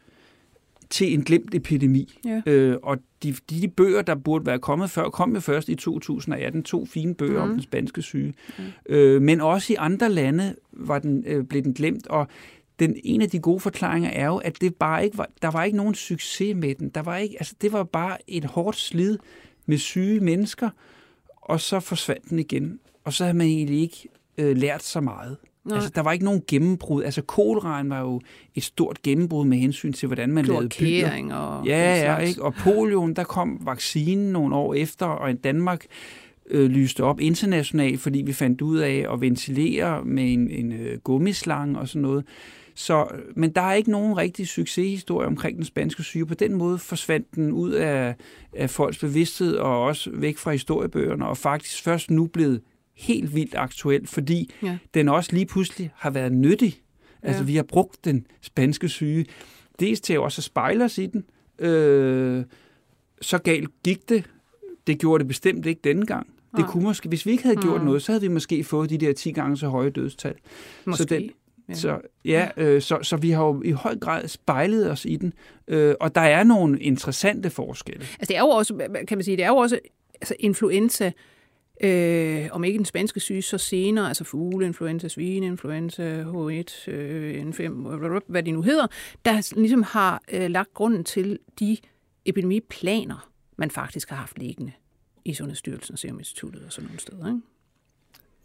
[0.91, 2.19] til en glemt epidemi.
[2.25, 2.43] Ja.
[2.47, 6.63] Øh, og de, de, bøger, der burde være kommet før, kom jo først i 2018.
[6.63, 7.51] To fine bøger mm.
[7.51, 8.35] om den spanske syge.
[8.59, 8.65] Mm.
[8.89, 12.29] Øh, men også i andre lande var den, øh, blev den glemt, og
[12.79, 15.65] den, en af de gode forklaringer er jo, at det bare ikke var, der var
[15.65, 16.89] ikke nogen succes med den.
[16.89, 19.19] Der var ikke, altså, det var bare et hårdt slid
[19.67, 20.71] med syge mennesker,
[21.37, 22.81] og så forsvandt den igen.
[23.05, 24.09] Og så havde man egentlig ikke
[24.39, 25.37] øh, lært så meget.
[25.67, 25.77] Nej.
[25.77, 27.03] Altså, der var ikke nogen gennembrud.
[27.03, 28.21] Altså, koleraen var jo
[28.55, 31.35] et stort gennembrud med hensyn til, hvordan man lavede byer.
[31.35, 31.67] og...
[31.67, 32.43] Ja, ja, ikke?
[32.43, 35.87] Og polioen, der kom vaccinen nogle år efter, og i Danmark
[36.51, 40.99] øh, lyste op internationalt, fordi vi fandt ud af at ventilere med en, en øh,
[40.99, 42.25] gummislange og sådan noget.
[42.75, 43.07] Så,
[43.37, 46.27] men der er ikke nogen rigtig succeshistorie omkring den spanske syge.
[46.27, 48.15] På den måde forsvandt den ud af,
[48.57, 52.61] af folks bevidsthed og også væk fra historiebøgerne, og faktisk først nu blevet
[52.97, 54.79] helt vildt aktuel, fordi ja.
[54.95, 56.83] den også lige pludselig har været nyttig.
[57.23, 57.29] Ja.
[57.29, 59.27] Altså, vi har brugt den spanske syge,
[59.81, 61.25] dels til også at spejle os i den.
[61.59, 62.45] Øh,
[63.21, 64.25] så galt gik det.
[64.87, 66.27] Det gjorde det bestemt ikke denne gang.
[66.57, 67.87] Det kunne måske, hvis vi ikke havde gjort mm.
[67.87, 70.35] noget, så havde vi måske fået de der 10 gange så høje dødstal.
[70.85, 71.03] Måske.
[71.03, 71.31] Så den,
[71.69, 71.75] Ja.
[71.75, 75.33] Så, ja, øh, så, så vi har jo i høj grad spejlet os i den,
[75.69, 78.01] øh, og der er nogle interessante forskelle.
[78.01, 78.75] Altså det er jo også,
[79.09, 79.79] kan man sige, det er jo også
[80.15, 81.13] altså influenza,
[81.81, 88.21] øh, om ikke den spanske syge, så senere, altså fugleinfluenza, svineinfluenza, H1, øh, N5, øh,
[88.27, 88.87] hvad de nu hedder,
[89.25, 91.77] der ligesom har øh, lagt grunden til de
[92.25, 94.73] epidemiplaner, man faktisk har haft liggende
[95.25, 97.27] i Sundhedsstyrelsen og Serum Instituttet og sådan nogle steder.
[97.27, 97.41] Ikke?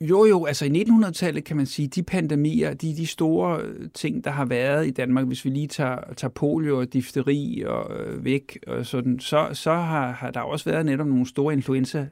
[0.01, 4.23] Jo, jo, altså i 1900-tallet kan man sige, de pandemier, de, de store øh, ting,
[4.23, 8.25] der har været i Danmark, hvis vi lige tager, tager polio og difteri og øh,
[8.25, 12.07] væk, og sådan, så, så har, har der også været netop nogle store influenza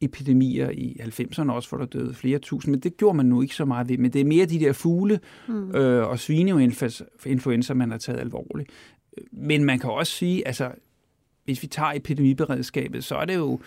[0.00, 3.54] epidemier i 90'erne også, hvor der døde flere tusind, men det gjorde man nu ikke
[3.54, 3.98] så meget ved.
[3.98, 5.70] Men det er mere de der fugle mm.
[5.70, 8.70] øh, og svineinfluenza, man har taget alvorligt.
[9.32, 10.72] Men man kan også sige, altså,
[11.44, 13.60] hvis vi tager epidemiberedskabet, så er det jo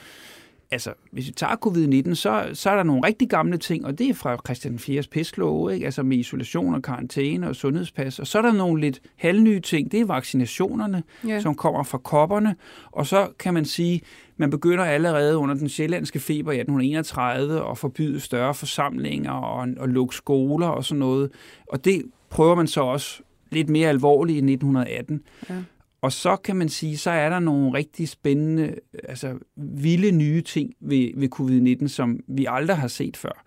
[0.71, 4.09] altså, hvis vi tager covid-19, så, så er der nogle rigtig gamle ting, og det
[4.09, 5.03] er fra Christian 4.
[5.11, 5.85] pisklov, ikke?
[5.85, 8.19] altså med isolation og karantæne og sundhedspas.
[8.19, 11.39] Og så er der nogle lidt halvnye ting, det er vaccinationerne, ja.
[11.39, 12.55] som kommer fra kopperne.
[12.85, 14.01] Og så kan man sige,
[14.37, 19.89] man begynder allerede under den sjællandske feber i 1831 at forbyde større forsamlinger og, og
[19.89, 21.31] lukke skoler og sådan noget.
[21.67, 25.21] Og det prøver man så også lidt mere alvorligt i 1918.
[25.49, 25.55] Ja.
[26.01, 30.73] Og så kan man sige, så er der nogle rigtig spændende, altså vilde nye ting
[30.79, 33.43] ved, ved covid-19, som vi aldrig har set før.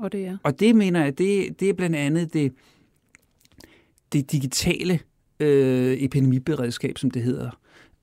[0.00, 0.36] Og det er?
[0.42, 2.52] Og det mener jeg, det, det er blandt andet det,
[4.12, 5.00] det digitale
[5.40, 7.50] øh, epidemiberedskab, som det hedder.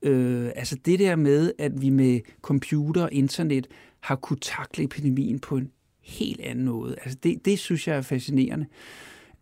[0.02, 3.66] Øh, altså det der med, at vi med computer og internet
[4.00, 5.70] har kunne takle epidemien på en
[6.02, 6.96] helt anden måde.
[7.04, 8.66] Altså det, det synes jeg er fascinerende.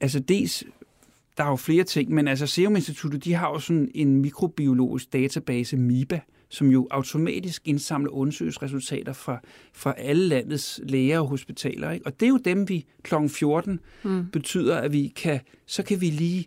[0.00, 0.64] Altså dels,
[1.36, 5.12] der er jo flere ting, men altså Serum Instituttet, de har jo sådan en mikrobiologisk
[5.12, 9.40] database, MIBA, som jo automatisk indsamler undersøgelsesresultater fra,
[9.72, 11.90] fra alle landets læger og hospitaler.
[11.90, 12.06] Ikke?
[12.06, 13.14] Og det er jo dem, vi kl.
[13.28, 14.26] 14 mm.
[14.32, 16.46] betyder, at vi kan, så kan vi lige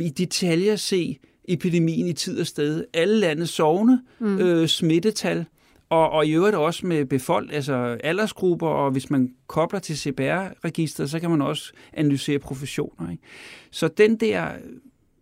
[0.00, 1.18] i detaljer se
[1.48, 2.84] epidemien i tid og sted.
[2.94, 4.38] Alle landets sovne, mm.
[4.38, 5.44] øh, smittetal,
[5.90, 7.74] og, og i øvrigt også med befolk, altså
[8.04, 13.10] aldersgrupper, og hvis man kobler til CPR-registret, så kan man også analysere professioner.
[13.10, 13.22] Ikke?
[13.70, 14.48] Så den der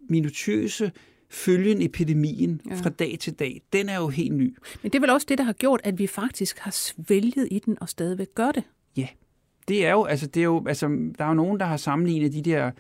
[0.09, 0.93] minutiøse
[1.31, 2.75] følgen epidemien ja.
[2.75, 4.57] fra dag til dag, den er jo helt ny.
[4.83, 7.59] Men det er vel også det, der har gjort, at vi faktisk har svælget i
[7.59, 8.62] den og stadigvæk gør det?
[8.97, 9.09] Ja,
[9.69, 10.87] det er jo, altså, det er jo, altså,
[11.19, 12.71] der er jo nogen, der har sammenlignet de der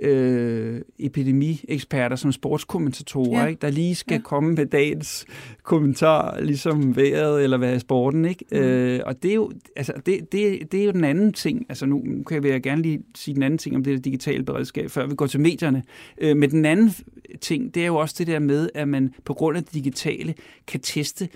[0.00, 3.46] øh, epidemieksperter som sportskommentatorer, ja.
[3.46, 3.60] ikke?
[3.60, 4.20] der lige skal ja.
[4.20, 5.26] komme med dagens
[5.62, 8.24] kommentar, ligesom vejret eller hvad er sporten.
[8.24, 8.44] Ikke?
[8.52, 8.58] Mm.
[8.58, 11.66] Øh, og det er, jo, altså, det, det, det er jo den anden ting.
[11.68, 14.90] Altså, nu kan jeg gerne lige sige den anden ting om det der digitale beredskab,
[14.90, 15.82] før vi går til medierne.
[16.18, 16.94] Øh, men den anden
[17.40, 20.34] ting, det er jo også det der med, at man på grund af det digitale
[20.66, 21.28] kan teste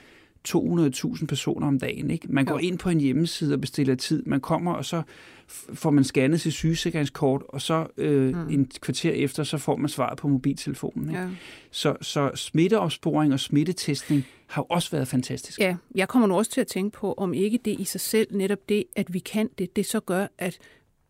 [0.48, 2.10] 200.000 personer om dagen.
[2.10, 2.26] Ikke?
[2.30, 2.58] Man går jo.
[2.58, 4.22] ind på en hjemmeside og bestiller tid.
[4.26, 5.02] Man kommer, og så
[5.48, 8.48] får man scannet sit sygesikringskort, og så øh, mm.
[8.48, 11.08] en kvarter efter, så får man svaret på mobiltelefonen.
[11.08, 11.20] Ikke?
[11.20, 11.28] Ja.
[11.70, 15.60] Så, så smitteopsporing og smittetestning har jo også været fantastisk.
[15.60, 18.36] Ja, jeg kommer nu også til at tænke på, om ikke det i sig selv,
[18.36, 20.58] netop det, at vi kan det, det så gør, at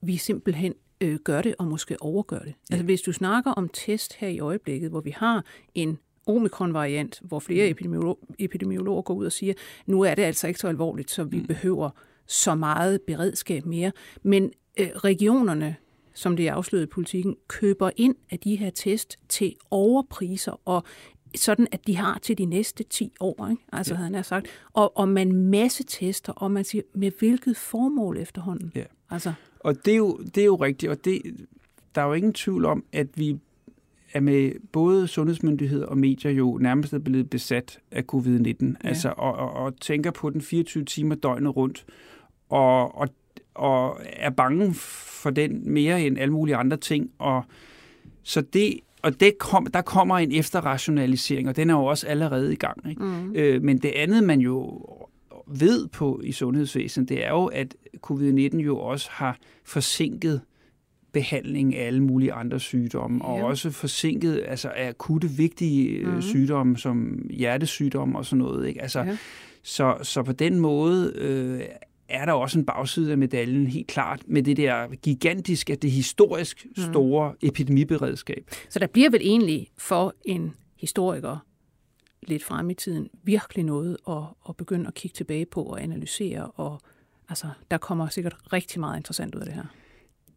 [0.02, 2.54] vi simpelthen øh, gør det og måske overgør det.
[2.70, 2.74] Ja.
[2.74, 7.38] Altså hvis du snakker om test her i øjeblikket, hvor vi har en omikron-variant, hvor
[7.38, 7.76] flere mm.
[7.76, 9.54] epidemiolo- epidemiologer går ud og siger,
[9.86, 11.46] nu er det altså ikke så alvorligt, så vi mm.
[11.46, 11.90] behøver
[12.26, 13.92] så meget beredskab mere.
[14.22, 15.76] Men øh, regionerne,
[16.14, 20.84] som det er afsløret i politikken, køber ind af de her test til overpriser, og
[21.36, 23.62] sådan at de har til de næste 10 år, ikke?
[23.72, 23.98] altså ja.
[23.98, 24.46] havde han sagt.
[24.72, 28.72] Og, og man masse tester, og man siger, med hvilket formål efterhånden?
[28.74, 28.84] Ja.
[29.10, 29.32] Altså.
[29.60, 31.22] Og det er, jo, det er jo rigtigt, og det,
[31.94, 33.38] der er jo ingen tvivl om, at vi
[34.12, 38.88] er med både sundhedsmyndigheder og medier jo nærmest er blevet besat af covid-19, ja.
[38.88, 41.84] altså, og, og, og tænker på den 24 timer døgnet rundt,
[42.54, 43.08] og, og,
[43.54, 47.44] og er bange for den mere end alle mulige andre ting, og
[48.22, 52.52] så det, og det kom, der kommer en efterrationalisering, og den er jo også allerede
[52.52, 52.90] i gang.
[52.90, 53.02] Ikke?
[53.02, 53.34] Mm.
[53.34, 54.80] Øh, men det andet, man jo
[55.46, 57.74] ved på i sundhedsvæsenet, det er jo, at
[58.06, 60.40] covid-19 jo også har forsinket
[61.12, 63.30] behandling af alle mulige andre sygdomme, ja.
[63.30, 66.22] og også forsinket altså af akutte, vigtige mm.
[66.22, 68.68] sygdomme, som hjertesygdomme og sådan noget.
[68.68, 68.82] Ikke?
[68.82, 69.16] Altså, ja.
[69.62, 71.60] så, så på den måde øh,
[72.14, 76.66] er der også en bagside af medaljen, helt klart, med det der gigantiske, det historisk
[76.76, 76.92] mhm.
[76.92, 77.48] store mm.
[77.48, 78.50] epidemiberedskab.
[78.68, 81.38] Så der bliver vel egentlig for en historiker
[82.22, 86.50] lidt frem i tiden virkelig noget at, at begynde at kigge tilbage på og analysere,
[86.50, 86.80] og
[87.28, 89.64] altså, der kommer sikkert rigtig meget interessant ud af det her.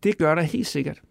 [0.04, 1.02] Det gør der helt sikkert.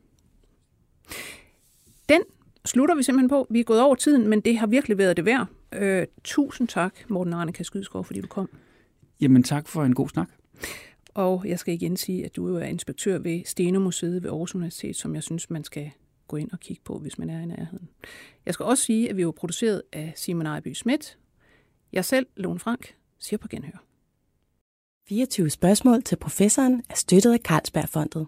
[2.09, 2.23] Den
[2.65, 3.47] slutter vi simpelthen på.
[3.51, 5.47] Vi er gået over tiden, men det har virkelig været det værd.
[5.73, 8.49] Øh, tusind tak, Morten Arne Skydskov, fordi du kom.
[9.21, 10.29] Jamen tak for en god snak.
[11.15, 14.97] Og jeg skal igen sige, at du jo er inspektør ved Stenomuseet ved Aarhus Universitet,
[14.97, 15.91] som jeg synes, man skal
[16.29, 17.89] gå ind og kigge på, hvis man er i nærheden.
[18.47, 21.19] Jeg skal også sige, at vi var produceret af Simon Ejby Schmidt.
[21.93, 23.85] Jeg selv, Lone Frank, siger på genhør.
[25.09, 28.27] 24 spørgsmål til professoren er støttet af Carlsbergfondet.